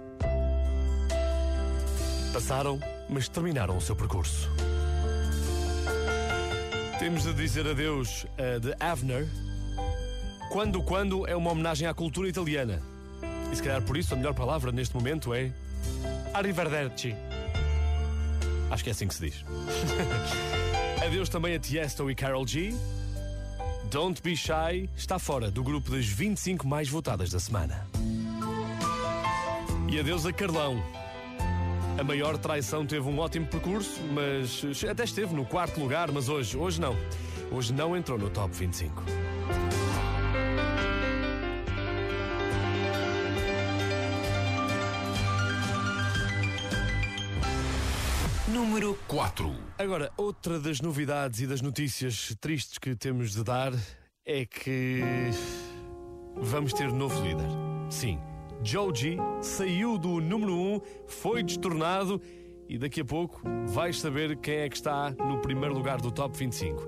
Passaram, 2.32 2.78
mas 3.10 3.28
terminaram 3.28 3.76
o 3.76 3.80
seu 3.80 3.96
percurso. 3.96 4.48
Temos 7.00 7.24
de 7.24 7.34
dizer 7.34 7.66
adeus 7.66 8.24
a 8.38 8.60
The 8.60 8.76
Avner. 8.78 9.47
Quando 10.50 10.82
Quando 10.82 11.26
é 11.26 11.36
uma 11.36 11.50
homenagem 11.50 11.86
à 11.86 11.94
cultura 11.94 12.28
italiana. 12.28 12.82
E 13.52 13.56
se 13.56 13.62
calhar 13.62 13.82
por 13.82 13.96
isso 13.96 14.14
a 14.14 14.16
melhor 14.16 14.34
palavra 14.34 14.72
neste 14.72 14.94
momento 14.94 15.34
é. 15.34 15.52
Arrivederci. 16.32 17.14
Acho 18.70 18.84
que 18.84 18.90
é 18.90 18.92
assim 18.92 19.08
que 19.08 19.14
se 19.14 19.26
diz. 19.26 19.44
Adeus 21.04 21.28
também 21.28 21.54
a 21.54 21.58
Tiesto 21.58 22.10
e 22.10 22.14
Carol 22.14 22.46
G. 22.46 22.74
Don't 23.90 24.20
Be 24.22 24.36
Shy 24.36 24.88
está 24.96 25.18
fora 25.18 25.50
do 25.50 25.62
grupo 25.62 25.90
das 25.90 26.06
25 26.06 26.66
mais 26.66 26.88
votadas 26.88 27.30
da 27.30 27.40
semana. 27.40 27.86
E 29.88 29.98
adeus 29.98 30.26
a 30.26 30.32
Carlão. 30.32 30.82
A 31.98 32.04
maior 32.04 32.36
traição 32.36 32.84
teve 32.84 33.08
um 33.08 33.18
ótimo 33.18 33.46
percurso, 33.46 34.00
mas 34.12 34.62
até 34.84 35.04
esteve 35.04 35.34
no 35.34 35.46
quarto 35.46 35.80
lugar, 35.80 36.12
mas 36.12 36.28
hoje, 36.28 36.56
hoje 36.56 36.78
não. 36.78 36.94
Hoje 37.50 37.72
não 37.72 37.96
entrou 37.96 38.18
no 38.18 38.28
top 38.28 38.54
25. 38.54 39.02
Número 48.68 48.98
4. 49.08 49.56
Agora, 49.78 50.12
outra 50.14 50.60
das 50.60 50.82
novidades 50.82 51.40
e 51.40 51.46
das 51.46 51.62
notícias 51.62 52.36
tristes 52.38 52.76
que 52.76 52.94
temos 52.94 53.32
de 53.32 53.42
dar 53.42 53.72
é 54.26 54.44
que 54.44 55.00
vamos 56.36 56.74
ter 56.74 56.92
novo 56.92 57.18
líder. 57.26 57.48
Sim, 57.88 58.20
Joji 58.62 59.16
saiu 59.40 59.96
do 59.96 60.20
número 60.20 60.52
1, 60.52 60.74
um, 60.74 60.80
foi 61.06 61.42
destornado 61.42 62.20
e 62.68 62.76
daqui 62.76 63.00
a 63.00 63.04
pouco 63.06 63.40
vais 63.68 63.98
saber 63.98 64.36
quem 64.36 64.56
é 64.56 64.68
que 64.68 64.76
está 64.76 65.12
no 65.12 65.40
primeiro 65.40 65.74
lugar 65.74 65.98
do 65.98 66.10
top 66.10 66.36
25. 66.36 66.86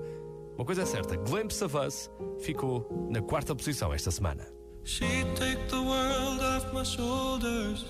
Uma 0.56 0.66
coisa 0.66 0.82
é 0.82 0.86
certa, 0.86 1.16
Glimpse 1.16 1.64
of 1.64 1.74
Us 1.78 2.10
ficou 2.40 3.08
na 3.10 3.22
quarta 3.22 3.56
posição 3.56 3.90
esta 3.90 4.10
semana. 4.10 4.46
She'd 4.84 5.34
take 5.34 5.66
the 5.70 5.76
world 5.76 6.42
off 6.42 6.74
my 6.74 6.84
shoulders 6.84 7.86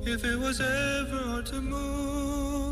if 0.00 0.24
it 0.24 0.36
was 0.36 0.60
ever 0.60 1.28
hard 1.28 1.46
to 1.50 1.60
move. 1.60 2.71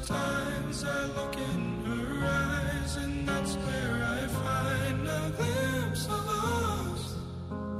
sometimes 0.00 0.84
I 0.84 1.04
look 1.18 1.36
in 1.36 1.84
her 1.84 2.26
eyes, 2.26 2.96
and 2.96 3.28
that's 3.28 3.56
where 3.56 4.02
I 4.02 4.26
find 4.26 5.06
a 5.06 5.32
glimpse 5.36 6.06
of 6.06 6.24
us. 6.28 7.16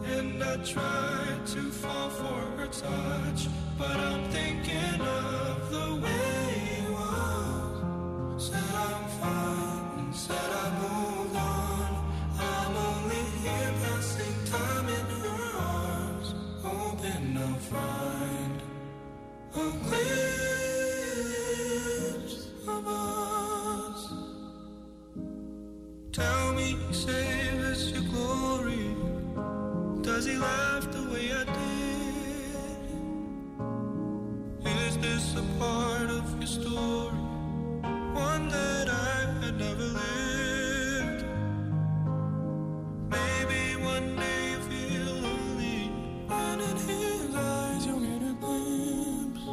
And 0.05 0.43
I 0.45 0.57
try 0.59 1.25
to 1.55 1.63
fall 1.71 2.11
for 2.11 2.41
her 2.59 2.67
touch, 2.67 3.49
but 3.79 3.97
I'm 3.97 4.25
thinking 4.31 5.01
of 5.01 5.71
the 5.71 5.89
way 6.05 6.85
you 6.85 6.95
are. 6.95 8.39
Said 8.39 8.75
I'm 8.89 9.05
fine, 9.21 9.99
and 10.01 10.15
said 10.15 10.51
I 10.65 10.67
moved 10.83 11.37
on. 11.37 11.91
I'm 12.39 12.77
only 12.91 13.25
here 13.43 13.73
passing 13.85 14.37
time 14.57 14.89
in 14.99 15.07
her 15.25 15.59
arms, 15.59 16.35
hoping 16.63 17.39
I'll 17.39 17.55
find 17.73 18.61
a 19.55 19.71
glimpse 19.87 20.72
Tell 26.13 26.53
me, 26.53 26.77
save 26.91 27.59
us 27.61 27.91
your 27.91 28.03
glory. 28.03 28.95
Does 30.03 30.27
he 30.27 30.37
laugh 30.37 30.93
the 30.93 31.05
way 31.11 31.33
I 31.33 31.45
did? 31.45 32.91
Is 34.67 34.99
this 34.99 35.35
a 35.37 35.43
part 35.59 36.11
of 36.11 36.39
your 36.39 36.47
story? 36.47 37.17
One 38.13 38.51
that 38.51 38.89
I 38.91 39.43
had 39.43 39.59
never 39.59 39.89
lived. 40.03 41.25
Maybe 43.09 43.77
one 43.83 44.15
day 44.17 44.51
you 44.51 44.61
feel 44.69 45.15
lonely, 45.15 45.91
and 46.29 46.61
in 46.61 46.77
his 46.77 47.35
eyes 47.35 47.87
you'll 47.87 48.01
get 48.01 48.23
a 48.23 48.35
glimpse. 48.35 49.47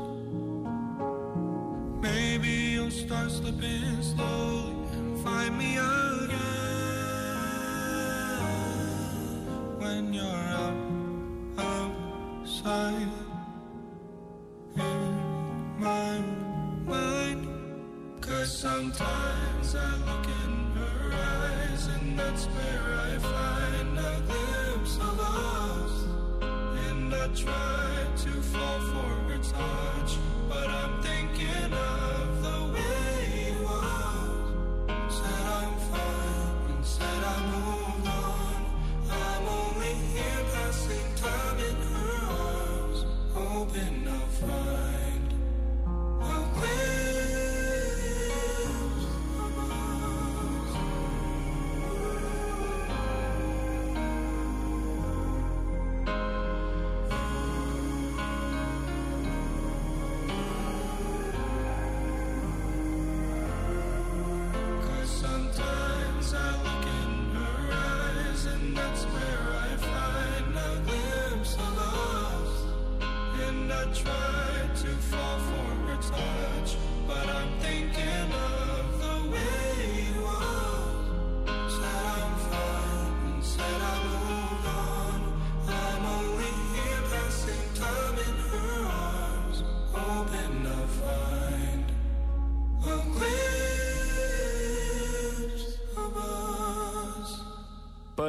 Maybe 2.02 2.50
you'll 2.74 2.92
start 2.92 3.32
slipping 3.32 4.02
slowly 4.02 4.74
and 4.92 5.18
find 5.24 5.58
me 5.58 5.78
again 5.78 6.29
when 9.90 10.14
you're 10.14 10.24
out 10.24 10.79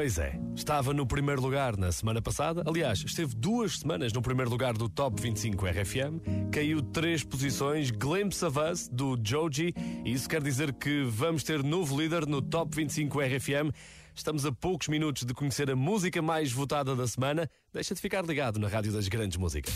Pois 0.00 0.16
é, 0.16 0.40
estava 0.56 0.94
no 0.94 1.06
primeiro 1.06 1.42
lugar 1.42 1.76
na 1.76 1.92
semana 1.92 2.22
passada. 2.22 2.64
Aliás, 2.66 3.04
esteve 3.04 3.34
duas 3.36 3.80
semanas 3.80 4.14
no 4.14 4.22
primeiro 4.22 4.50
lugar 4.50 4.72
do 4.72 4.88
Top 4.88 5.20
25 5.20 5.66
RFM. 5.66 6.50
Caiu 6.50 6.80
três 6.80 7.22
posições, 7.22 7.90
Glimpse 7.90 8.42
of 8.42 8.58
Us, 8.58 8.88
do 8.88 9.14
Joji. 9.22 9.74
E 10.02 10.10
isso 10.10 10.26
quer 10.26 10.42
dizer 10.42 10.72
que 10.72 11.02
vamos 11.02 11.44
ter 11.44 11.62
novo 11.62 12.00
líder 12.00 12.26
no 12.26 12.40
Top 12.40 12.74
25 12.74 13.20
RFM. 13.20 13.74
Estamos 14.14 14.46
a 14.46 14.52
poucos 14.52 14.88
minutos 14.88 15.26
de 15.26 15.34
conhecer 15.34 15.70
a 15.70 15.76
música 15.76 16.22
mais 16.22 16.50
votada 16.50 16.96
da 16.96 17.06
semana. 17.06 17.46
Deixa 17.70 17.94
de 17.94 18.00
ficar 18.00 18.24
ligado 18.24 18.58
na 18.58 18.68
Rádio 18.68 18.92
das 18.92 19.06
Grandes 19.06 19.36
Músicas. 19.36 19.74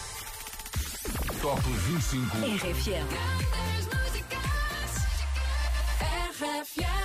Top 1.43 1.61
25. 1.61 2.35
RFM. 2.39 3.64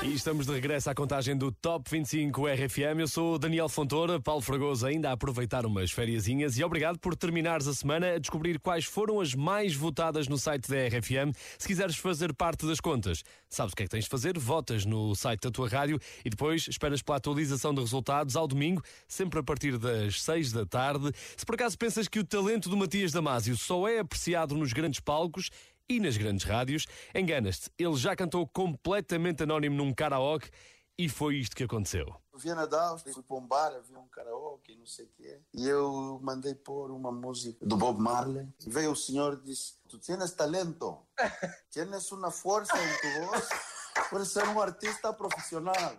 E 0.01 0.13
estamos 0.13 0.45
de 0.45 0.53
regresso 0.53 0.89
à 0.89 0.95
contagem 0.95 1.35
do 1.35 1.51
Top 1.51 1.89
25 1.91 2.47
RFM. 2.47 3.01
Eu 3.01 3.07
sou 3.07 3.37
Daniel 3.37 3.67
Fontoura, 3.67 4.17
Paulo 4.17 4.41
Fragoso 4.41 4.87
ainda 4.87 5.09
a 5.09 5.11
aproveitar 5.11 5.65
umas 5.65 5.91
fériasinhas 5.91 6.57
e 6.57 6.63
obrigado 6.63 6.97
por 6.97 7.17
terminares 7.17 7.67
a 7.67 7.73
semana 7.73 8.13
a 8.13 8.17
descobrir 8.17 8.59
quais 8.61 8.85
foram 8.85 9.19
as 9.19 9.35
mais 9.35 9.75
votadas 9.75 10.29
no 10.29 10.37
site 10.37 10.69
da 10.69 10.77
RFM. 10.87 11.35
Se 11.57 11.67
quiseres 11.67 11.97
fazer 11.97 12.33
parte 12.33 12.65
das 12.65 12.79
contas, 12.79 13.23
sabes 13.49 13.73
o 13.73 13.75
que 13.75 13.83
é 13.83 13.85
que 13.87 13.91
tens 13.91 14.05
de 14.05 14.09
fazer? 14.09 14.39
Votas 14.39 14.85
no 14.85 15.13
site 15.15 15.41
da 15.41 15.51
tua 15.51 15.67
rádio 15.67 15.99
e 16.23 16.29
depois 16.29 16.65
esperas 16.69 17.01
pela 17.01 17.17
atualização 17.17 17.73
de 17.73 17.81
resultados 17.81 18.37
ao 18.37 18.47
domingo, 18.47 18.81
sempre 19.05 19.41
a 19.41 19.43
partir 19.43 19.77
das 19.77 20.21
6 20.21 20.53
da 20.53 20.65
tarde. 20.65 21.11
Se 21.35 21.45
por 21.45 21.55
acaso 21.55 21.77
pensas 21.77 22.07
que 22.07 22.19
o 22.19 22.23
talento 22.23 22.69
do 22.69 22.77
Matias 22.77 23.11
Damasio 23.11 23.57
só 23.57 23.85
é 23.85 23.99
apreciado 23.99 24.55
nos 24.55 24.71
grandes 24.71 25.01
palcos, 25.01 25.49
e 25.89 25.99
nas 25.99 26.15
grandes 26.15 26.45
rádios, 26.45 26.85
enganas-te, 27.15 27.71
ele 27.77 27.95
já 27.95 28.15
cantou 28.15 28.47
completamente 28.47 29.41
anónimo 29.41 29.75
num 29.75 29.91
karaoke 29.91 30.51
e 30.97 31.09
foi 31.09 31.37
isto 31.37 31.55
que 31.55 31.63
aconteceu. 31.63 32.13
Via 32.35 32.53
Nadal, 32.53 32.99
fui 32.99 33.23
para 33.23 33.37
um 33.37 33.45
bar, 33.45 33.73
havia 33.73 33.97
um 33.97 34.07
karaoke, 34.07 34.75
não 34.75 34.85
sei 34.85 35.05
o 35.05 35.09
que 35.09 35.27
é. 35.27 35.39
E 35.53 35.67
eu 35.67 36.19
mandei 36.21 36.53
pôr 36.53 36.91
uma 36.91 37.11
música 37.11 37.65
do 37.65 37.75
Bob 37.75 37.99
Marley. 37.99 38.47
E 38.65 38.69
veio 38.69 38.91
o 38.91 38.95
senhor 38.95 39.39
e 39.41 39.45
disse: 39.47 39.73
Tu 39.89 39.97
tens 39.97 40.31
talento, 40.31 40.99
tens 41.73 42.11
uma 42.11 42.31
força 42.31 42.77
em 42.77 42.97
tu 42.97 43.25
voz 43.25 43.49
para 44.09 44.25
ser 44.25 44.47
um 44.47 44.61
artista 44.61 45.11
profissional. 45.11 45.95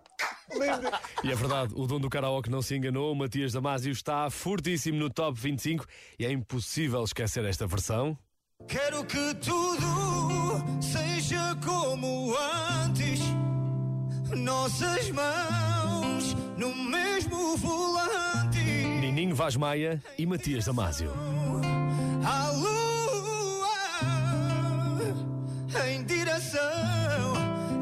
E 1.22 1.30
é 1.30 1.34
verdade, 1.34 1.74
o 1.74 1.86
dono 1.86 2.00
do 2.00 2.10
karaoke 2.10 2.50
não 2.50 2.62
se 2.62 2.74
enganou, 2.74 3.12
o 3.12 3.16
Matias 3.16 3.52
Damasio 3.52 3.92
está 3.92 4.28
fortíssimo 4.30 4.98
no 4.98 5.08
top 5.08 5.38
25 5.38 5.86
e 6.18 6.24
é 6.24 6.32
impossível 6.32 7.02
esquecer 7.04 7.44
esta 7.44 7.66
versão. 7.66 8.18
Quero 8.68 9.04
que 9.04 9.34
tudo 9.34 10.80
seja 10.80 11.56
como 11.64 12.34
antes. 12.84 13.20
Nossas 14.36 15.10
mãos 15.10 16.36
no 16.56 16.74
mesmo 16.74 17.56
volante. 17.56 18.58
Nininho 19.00 19.34
Vaz 19.34 19.56
Maia 19.56 20.02
e 20.16 20.26
Matias 20.26 20.64
Damasio. 20.66 21.12
A 22.24 22.50
lua 22.50 22.80
em 25.88 26.04
direção 26.04 26.60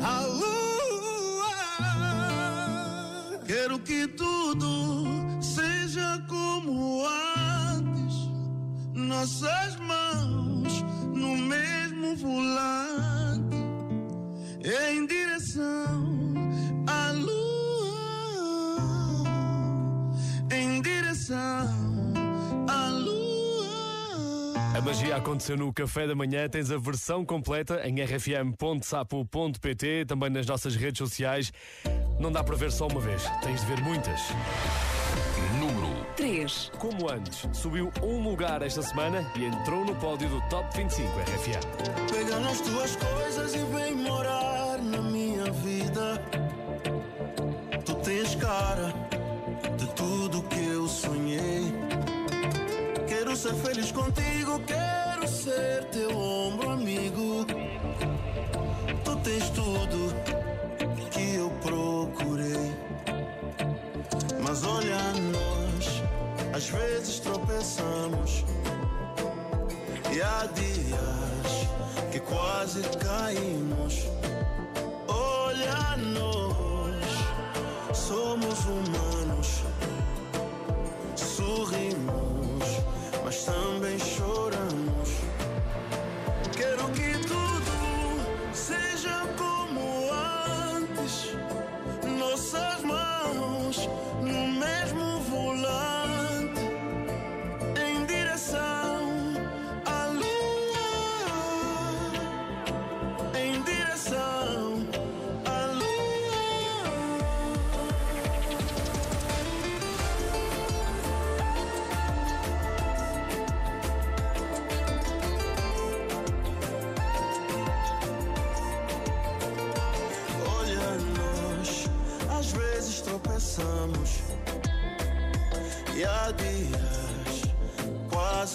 à 0.03 0.21
lua. 0.27 1.55
Quero 3.47 3.79
que 3.81 4.07
tudo 4.09 5.17
seja 5.43 6.23
como 6.29 7.05
antes. 7.07 8.31
Nossas 8.95 9.77
mãos 9.77 10.58
no 11.19 11.37
mesmo 11.37 12.17
volante, 12.17 13.57
em 14.65 15.07
direção 15.07 16.35
à 16.87 17.11
lua, 17.11 18.79
em 20.53 20.81
direção 20.81 21.37
à 22.69 22.89
lua. 22.89 23.19
A 24.77 24.81
magia 24.81 25.17
aconteceu 25.17 25.57
no 25.57 25.73
café 25.73 26.07
da 26.07 26.15
manhã. 26.15 26.49
Tens 26.49 26.71
a 26.71 26.79
versão 26.79 27.25
completa 27.25 27.81
em 27.87 28.01
rfm.sapo.pt, 28.01 28.85
também 30.07 30.31
nas 30.31 30.47
nossas 30.47 30.77
redes 30.77 30.99
sociais. 30.99 31.53
Não 32.21 32.31
dá 32.31 32.45
para 32.45 32.55
ver 32.57 32.71
só 32.71 32.87
uma 32.87 33.01
vez, 33.01 33.25
tens 33.43 33.61
de 33.61 33.67
ver 33.67 33.81
muitas. 33.83 34.21
Número 36.49 36.51
3. 36.51 36.71
Como 36.79 37.11
antes, 37.11 37.47
subiu 37.53 37.93
um 38.03 38.23
lugar 38.23 38.63
esta 38.63 38.83
semana 38.83 39.25
e 39.37 39.45
entrou 39.45 39.85
no 39.85 39.95
pódio 39.97 40.29
do 40.29 40.41
Top 40.49 40.75
25 40.77 41.09
RFM. 41.21 42.11
Pega 42.11 42.41
nas 42.41 42.61
tuas 42.61 42.97
coisas 42.97 43.55
e 43.55 43.59
vem 43.59 43.95
morar 43.95 44.79
na 44.79 45.03
minha 45.03 45.45
vida. 45.53 46.23
Tu 47.85 47.95
tens 47.97 48.35
cara 48.37 48.95
de 49.77 49.87
tudo 49.95 50.43
que 50.45 50.67
eu 50.67 50.89
sonhei. 50.89 51.73
Quero 53.07 53.37
ser 53.37 53.55
feliz 53.55 53.93
contigo, 53.93 54.61
quero 54.67 55.29
ser 55.29 55.85
teu 55.91 56.17
ombro 56.17 56.71
amigo. 56.71 57.45
Tu 59.05 59.17
tens 59.17 59.51
tudo 59.51 60.15
que 61.11 61.35
eu 61.35 61.51
procurei. 61.63 62.73
Mas 64.43 64.65
olha 64.65 64.97
nós, 65.31 65.58
às 66.59 66.69
vezes 66.71 67.21
tropeçamos. 67.21 68.45
E 70.13 70.21
há 70.21 70.45
dias 70.55 71.69
que 72.11 72.19
quase 72.19 72.83
caímos. 72.99 74.09
Olha 75.07 75.97
nós, 75.99 77.97
somos 77.97 78.59
humanos. 78.65 79.63
Sorrimos, 81.15 82.65
mas 83.25 83.45
também 83.45 83.97
choramos. 84.01 85.11
Quero 86.57 86.89
que 86.89 87.13
tudo 87.29 88.53
seja 88.53 89.17
como 89.37 90.11
antes. 90.75 91.37
Nossas 92.19 92.83
mãos 92.83 93.89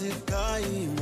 quase 0.04 0.12
caímos. 0.26 0.93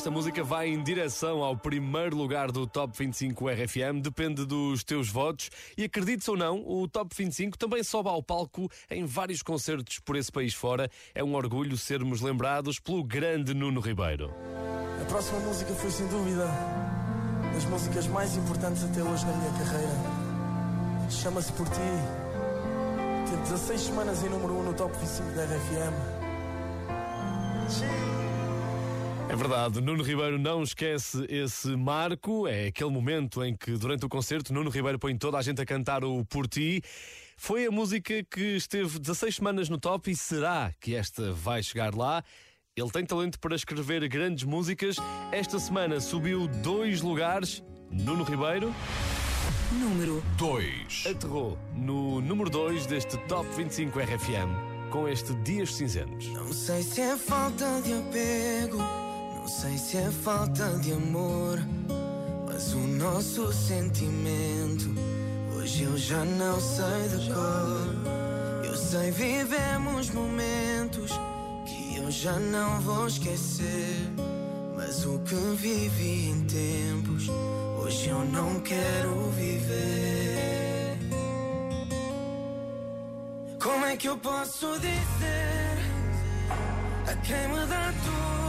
Esta 0.00 0.10
música 0.10 0.42
vai 0.42 0.68
em 0.68 0.82
direção 0.82 1.44
ao 1.44 1.54
primeiro 1.54 2.16
lugar 2.16 2.50
do 2.50 2.66
Top 2.66 2.96
25 2.96 3.50
RFM, 3.50 4.00
depende 4.02 4.46
dos 4.46 4.82
teus 4.82 5.10
votos 5.10 5.50
e 5.76 5.84
acredite 5.84 6.30
ou 6.30 6.38
não, 6.38 6.66
o 6.66 6.88
Top 6.88 7.14
25 7.14 7.58
também 7.58 7.82
sobe 7.82 8.08
ao 8.08 8.22
palco 8.22 8.70
em 8.90 9.04
vários 9.04 9.42
concertos 9.42 9.98
por 9.98 10.16
esse 10.16 10.32
país 10.32 10.54
fora. 10.54 10.90
É 11.14 11.22
um 11.22 11.34
orgulho 11.34 11.76
sermos 11.76 12.22
lembrados 12.22 12.80
pelo 12.80 13.04
grande 13.04 13.52
Nuno 13.52 13.78
Ribeiro. 13.78 14.32
A 15.02 15.04
próxima 15.04 15.38
música 15.40 15.74
foi 15.74 15.90
sem 15.90 16.06
dúvida 16.06 16.48
das 17.52 17.66
músicas 17.66 18.06
mais 18.06 18.34
importantes 18.38 18.82
até 18.82 19.02
hoje 19.02 19.26
na 19.26 19.32
minha 19.34 19.52
carreira. 19.52 19.92
Chama-se 21.10 21.52
Por 21.52 21.68
Ti. 21.68 21.80
Teve 23.28 23.42
16 23.42 23.80
semanas 23.82 24.24
em 24.24 24.30
número 24.30 24.54
1 24.60 24.62
no 24.62 24.72
Top 24.72 24.96
25 24.96 25.30
da 25.32 25.44
RFM. 25.44 25.92
É 29.30 29.36
verdade, 29.36 29.80
Nuno 29.80 30.02
Ribeiro 30.02 30.40
não 30.40 30.64
esquece 30.64 31.24
esse 31.28 31.68
marco. 31.76 32.48
É 32.48 32.66
aquele 32.66 32.90
momento 32.90 33.44
em 33.44 33.54
que, 33.54 33.70
durante 33.76 34.04
o 34.04 34.08
concerto, 34.08 34.52
Nuno 34.52 34.70
Ribeiro 34.70 34.98
põe 34.98 35.16
toda 35.16 35.38
a 35.38 35.42
gente 35.42 35.62
a 35.62 35.64
cantar 35.64 36.04
o 36.04 36.24
Por 36.24 36.48
Ti. 36.48 36.82
Foi 37.36 37.64
a 37.64 37.70
música 37.70 38.24
que 38.24 38.56
esteve 38.56 38.98
16 38.98 39.36
semanas 39.36 39.68
no 39.68 39.78
top 39.78 40.10
e 40.10 40.16
será 40.16 40.72
que 40.80 40.96
esta 40.96 41.32
vai 41.32 41.62
chegar 41.62 41.94
lá? 41.94 42.24
Ele 42.76 42.90
tem 42.90 43.06
talento 43.06 43.38
para 43.38 43.54
escrever 43.54 44.08
grandes 44.08 44.42
músicas. 44.42 44.96
Esta 45.30 45.60
semana 45.60 46.00
subiu 46.00 46.48
dois 46.48 47.00
lugares. 47.00 47.62
Nuno 47.88 48.24
Ribeiro 48.24 48.74
Número 49.70 50.20
2. 50.38 51.06
aterrou 51.06 51.56
no 51.72 52.20
número 52.20 52.50
2 52.50 52.84
deste 52.86 53.16
Top 53.28 53.48
25 53.54 53.96
RFM 53.96 54.70
com 54.90 55.06
este 55.06 55.32
Dias 55.34 55.72
Cinzentos. 55.74 56.26
Não 56.28 56.52
sei 56.52 56.82
se 56.82 57.00
é 57.00 57.16
falta 57.16 57.80
de 57.82 57.92
apego, 57.92 58.78
sei 59.50 59.76
se 59.76 59.96
é 59.96 60.08
falta 60.12 60.78
de 60.78 60.92
amor, 60.92 61.58
mas 62.46 62.72
o 62.72 62.78
nosso 62.78 63.52
sentimento 63.52 64.94
hoje 65.56 65.82
eu 65.82 65.98
já 65.98 66.24
não 66.24 66.60
sei 66.60 67.18
de 67.18 67.32
cor. 67.32 68.64
Eu 68.64 68.76
sei 68.76 69.10
vivemos 69.10 70.10
momentos 70.10 71.10
que 71.66 71.96
eu 71.96 72.08
já 72.12 72.38
não 72.38 72.80
vou 72.80 73.08
esquecer, 73.08 73.96
mas 74.76 75.04
o 75.04 75.18
que 75.18 75.34
vivi 75.34 76.30
em 76.30 76.44
tempos 76.44 77.28
hoje 77.82 78.08
eu 78.08 78.24
não 78.26 78.60
quero 78.60 79.30
viver. 79.32 80.96
Como 83.60 83.84
é 83.84 83.96
que 83.96 84.08
eu 84.08 84.16
posso 84.16 84.78
dizer 84.78 85.76
a 87.08 87.16
quem 87.16 87.48
me 87.48 87.66
dá 87.66 87.92
tudo 88.04 88.39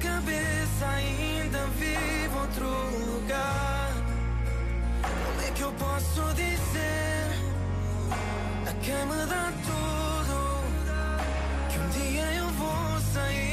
cabeça 0.00 0.86
ainda 0.96 1.66
vive 1.78 2.34
outro 2.38 2.66
lugar? 2.66 3.92
Como 5.02 5.40
é 5.46 5.50
que 5.52 5.62
eu 5.62 5.72
posso 5.72 6.34
dizer 6.34 7.26
a 8.66 8.72
me 9.06 9.26
dá 9.26 9.52
tudo 9.68 10.36
que 11.70 11.78
um 11.78 11.88
dia 11.90 12.26
eu 12.34 12.48
vou 12.48 13.00
sair 13.12 13.49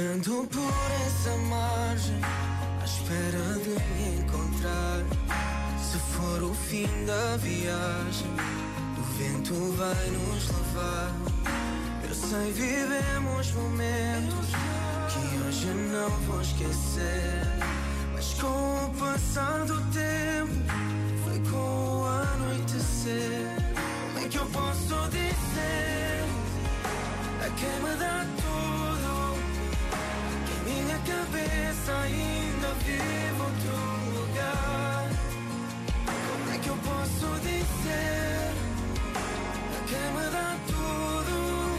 Hoje 0.00 0.08
ando 0.08 0.48
por 0.48 0.90
essa 1.06 1.36
margem, 1.36 2.20
à 2.80 2.84
espera 2.84 3.38
de 3.62 3.68
me 3.68 4.22
encontrar. 4.22 5.04
Se 5.78 5.98
for 5.98 6.42
o 6.42 6.54
fim 6.54 6.88
da 7.04 7.36
viagem, 7.36 8.30
o 8.96 9.02
vento 9.18 9.54
vai 9.76 10.10
nos 10.10 10.48
levar. 10.48 11.12
Eu 12.08 12.14
sei, 12.14 12.50
vivemos 12.52 13.52
momentos 13.52 14.46
que 15.10 15.36
hoje 15.44 15.66
não 15.66 16.08
vou 16.26 16.40
esquecer. 16.40 17.46
Mas 18.14 18.32
com 18.40 18.86
o 18.86 18.94
passar 18.98 19.66
do 19.66 19.82
tempo, 19.92 20.54
foi 21.24 21.40
com 21.50 22.00
o 22.00 22.06
anoitecer. 22.06 23.54
Como 24.14 24.24
é 24.24 24.28
que 24.28 24.38
eu 24.38 24.46
posso 24.46 25.10
dizer 25.10 26.24
a 27.44 27.50
quem 27.50 27.82
me 27.82 27.96
dá 27.98 28.39
cabeça 31.10 31.92
ainda 32.04 32.68
vive 32.84 33.40
outro 33.40 33.76
lugar? 34.16 35.08
Como 36.06 36.54
é 36.54 36.58
que 36.58 36.68
eu 36.68 36.76
posso 36.76 37.26
dizer 37.40 38.50
a 39.96 40.10
me 40.14 40.30
dá 40.30 40.56
tudo 40.66 41.69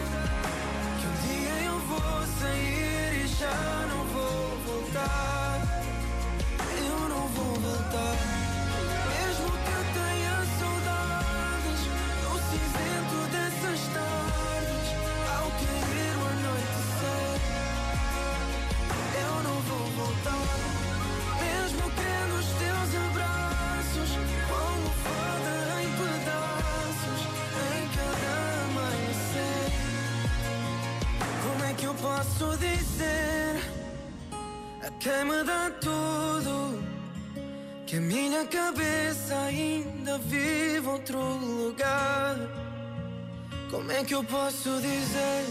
Como 43.81 43.93
é 43.93 44.03
que 44.03 44.13
eu 44.13 44.23
posso 44.23 44.69
dizer? 44.79 45.45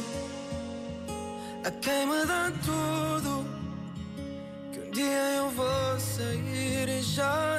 A 1.65 1.71
quem 1.83 2.07
me 2.07 2.25
dá 2.25 2.53
tudo 2.65 3.45
Que 4.73 4.79
um 4.79 4.91
dia 4.93 5.35
eu 5.37 5.51
vou 5.51 5.99
sair 5.99 6.89
e 6.89 7.03
já 7.03 7.50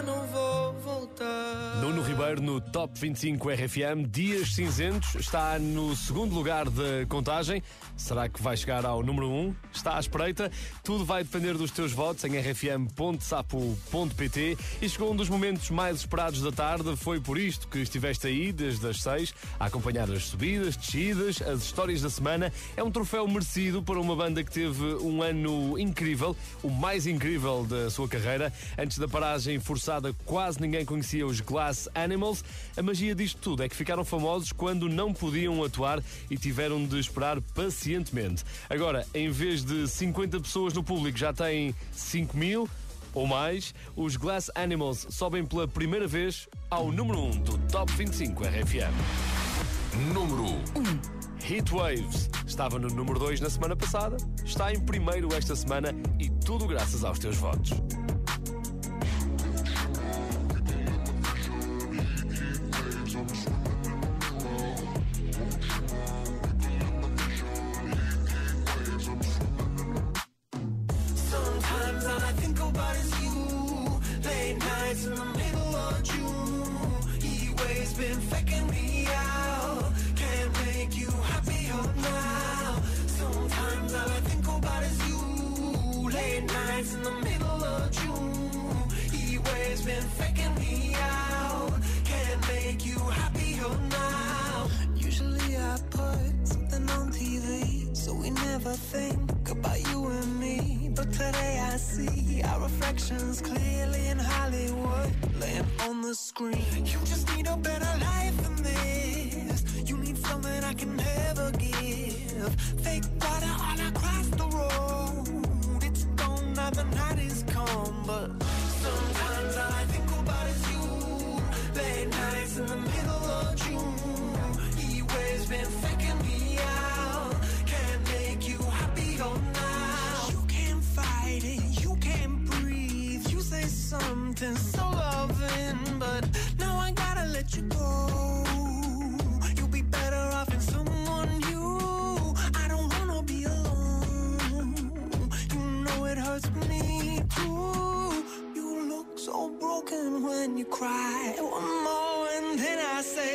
Nuno 2.32 2.40
Ribeiro 2.40 2.42
no 2.42 2.62
Top 2.62 2.98
25 2.98 3.50
RFM, 3.50 4.08
Dias 4.10 4.54
Cinzentos, 4.54 5.16
está 5.16 5.60
no 5.60 5.96
segundo 5.96 6.34
lugar 6.34 6.70
da 6.70 7.06
contagem. 7.10 7.62
Será 7.98 8.30
que 8.30 8.42
vai 8.42 8.56
chegar 8.56 8.86
ao 8.86 9.04
número 9.04 9.30
1? 9.30 9.56
Está 9.74 9.98
à 9.98 10.00
espreita. 10.00 10.50
Tudo 10.84 11.04
vai 11.04 11.24
depender 11.24 11.54
dos 11.56 11.72
teus 11.72 11.92
votos 11.92 12.24
em 12.24 12.38
rfm.sapo.pt. 12.38 13.28
E 14.82 14.88
chegou 14.90 15.12
um 15.12 15.16
dos 15.16 15.28
momentos 15.30 15.70
mais 15.70 15.98
esperados 15.98 16.42
da 16.42 16.52
tarde. 16.52 16.96
Foi 16.96 17.20
por 17.20 17.38
isto 17.38 17.68
que 17.68 17.80
estiveste 17.80 18.28
aí 18.28 18.54
desde 18.54 18.88
as 18.88 19.02
6 19.02 19.34
a 19.60 19.66
acompanhar 19.66 20.10
as 20.10 20.26
subidas, 20.26 20.78
descidas, 20.78 21.42
as 21.42 21.64
histórias 21.64 22.02
da 22.02 22.10
semana. 22.10 22.54
É 22.78 22.84
um 22.84 22.92
troféu 22.92 23.28
merecido 23.28 23.82
para 23.84 24.00
uma 24.00 24.16
banda 24.16 24.44
que 24.44 24.52
teve 24.52 24.96
um 25.02 25.22
ano 25.22 25.78
incrível, 25.78 26.36
o 26.64 26.70
mais 26.70 27.06
incrível 27.08 27.66
da 27.66 27.90
sua 27.90 28.08
carreira. 28.08 28.54
Antes 28.78 28.98
da 29.00 29.08
paragem 29.08 29.60
forçada, 29.60 30.14
quase 30.26 30.62
ninguém 30.62 30.86
conhecia 30.86 31.26
os 31.28 31.42
Glass 31.42 31.90
Animals. 31.94 32.21
A 32.78 32.82
magia 32.82 33.16
disto 33.16 33.40
tudo 33.42 33.64
é 33.64 33.70
que 33.70 33.76
ficaram 33.76 34.06
famosos 34.06 34.52
quando 34.52 34.88
não 34.88 35.14
podiam 35.14 35.64
atuar 35.64 36.02
e 36.30 36.38
tiveram 36.38 36.86
de 36.86 37.00
esperar 37.00 37.42
pacientemente. 37.42 38.44
Agora, 38.70 39.06
em 39.14 39.30
vez 39.30 39.64
de 39.64 39.88
50 39.88 40.40
pessoas 40.40 40.74
no 40.74 40.84
público, 40.84 41.18
já 41.18 41.34
têm 41.34 41.76
5 41.92 42.38
mil 42.38 42.70
ou 43.14 43.28
mais. 43.28 43.74
Os 43.96 44.16
Glass 44.16 44.52
Animals 44.56 45.08
sobem 45.10 45.46
pela 45.46 45.68
primeira 45.68 46.08
vez 46.08 46.48
ao 46.70 46.92
número 46.92 47.20
1 47.20 47.32
do 47.42 47.58
Top 47.70 47.92
25 47.94 48.44
RFM. 48.44 48.94
Número 50.14 50.44
1. 50.76 51.22
Heat 51.44 51.72
Waves 51.72 52.30
estava 52.46 52.78
no 52.78 52.88
número 52.88 53.20
2 53.20 53.42
na 53.42 53.50
semana 53.50 53.76
passada, 53.76 54.18
está 54.46 54.72
em 54.72 54.80
primeiro 54.80 55.34
esta 55.34 55.56
semana 55.56 55.90
e 56.20 56.30
tudo 56.30 56.68
graças 56.68 57.04
aos 57.04 57.18
teus 57.18 57.38
votos. 57.38 57.72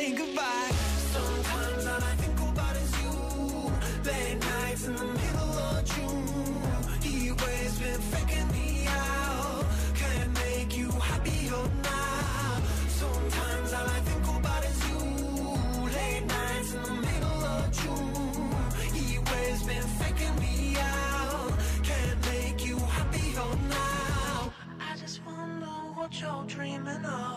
I 0.07 0.09
say 0.09 0.15
goodbye. 0.15 0.71
Sometimes 1.11 1.85
all 1.85 2.03
I 2.11 2.15
think 2.15 2.39
about 2.39 2.75
is 2.77 2.91
you. 3.03 3.71
Late 4.05 4.39
nights 4.39 4.87
in 4.87 4.95
the 4.95 5.05
middle 5.05 5.55
of 5.67 5.83
June. 5.83 7.01
He 7.01 7.31
waves 7.31 7.79
been 7.79 8.01
faking 8.13 8.47
me 8.53 8.87
out. 8.87 9.65
Can't 9.95 10.33
make 10.45 10.77
you 10.77 10.89
happier 10.91 11.63
now. 11.83 12.61
Sometimes 12.87 13.73
all 13.73 13.87
I 13.97 13.99
think 14.07 14.27
about 14.39 14.63
is 14.63 14.79
you. 14.89 15.01
Late 15.97 16.25
nights 16.25 16.73
in 16.73 16.83
the 16.83 16.95
middle 17.07 17.43
of 17.55 17.71
June. 17.79 18.93
He 18.93 19.17
waves 19.17 19.63
been 19.63 19.87
faking 19.99 20.35
me 20.39 20.77
out. 20.79 21.51
Can't 21.83 22.19
make 22.27 22.65
you 22.65 22.77
happier 22.79 23.49
now. 23.69 24.53
I 24.79 24.95
just 24.95 25.19
wonder 25.25 25.75
what 25.95 26.21
you're 26.21 26.45
dreaming 26.47 27.03
of 27.03 27.36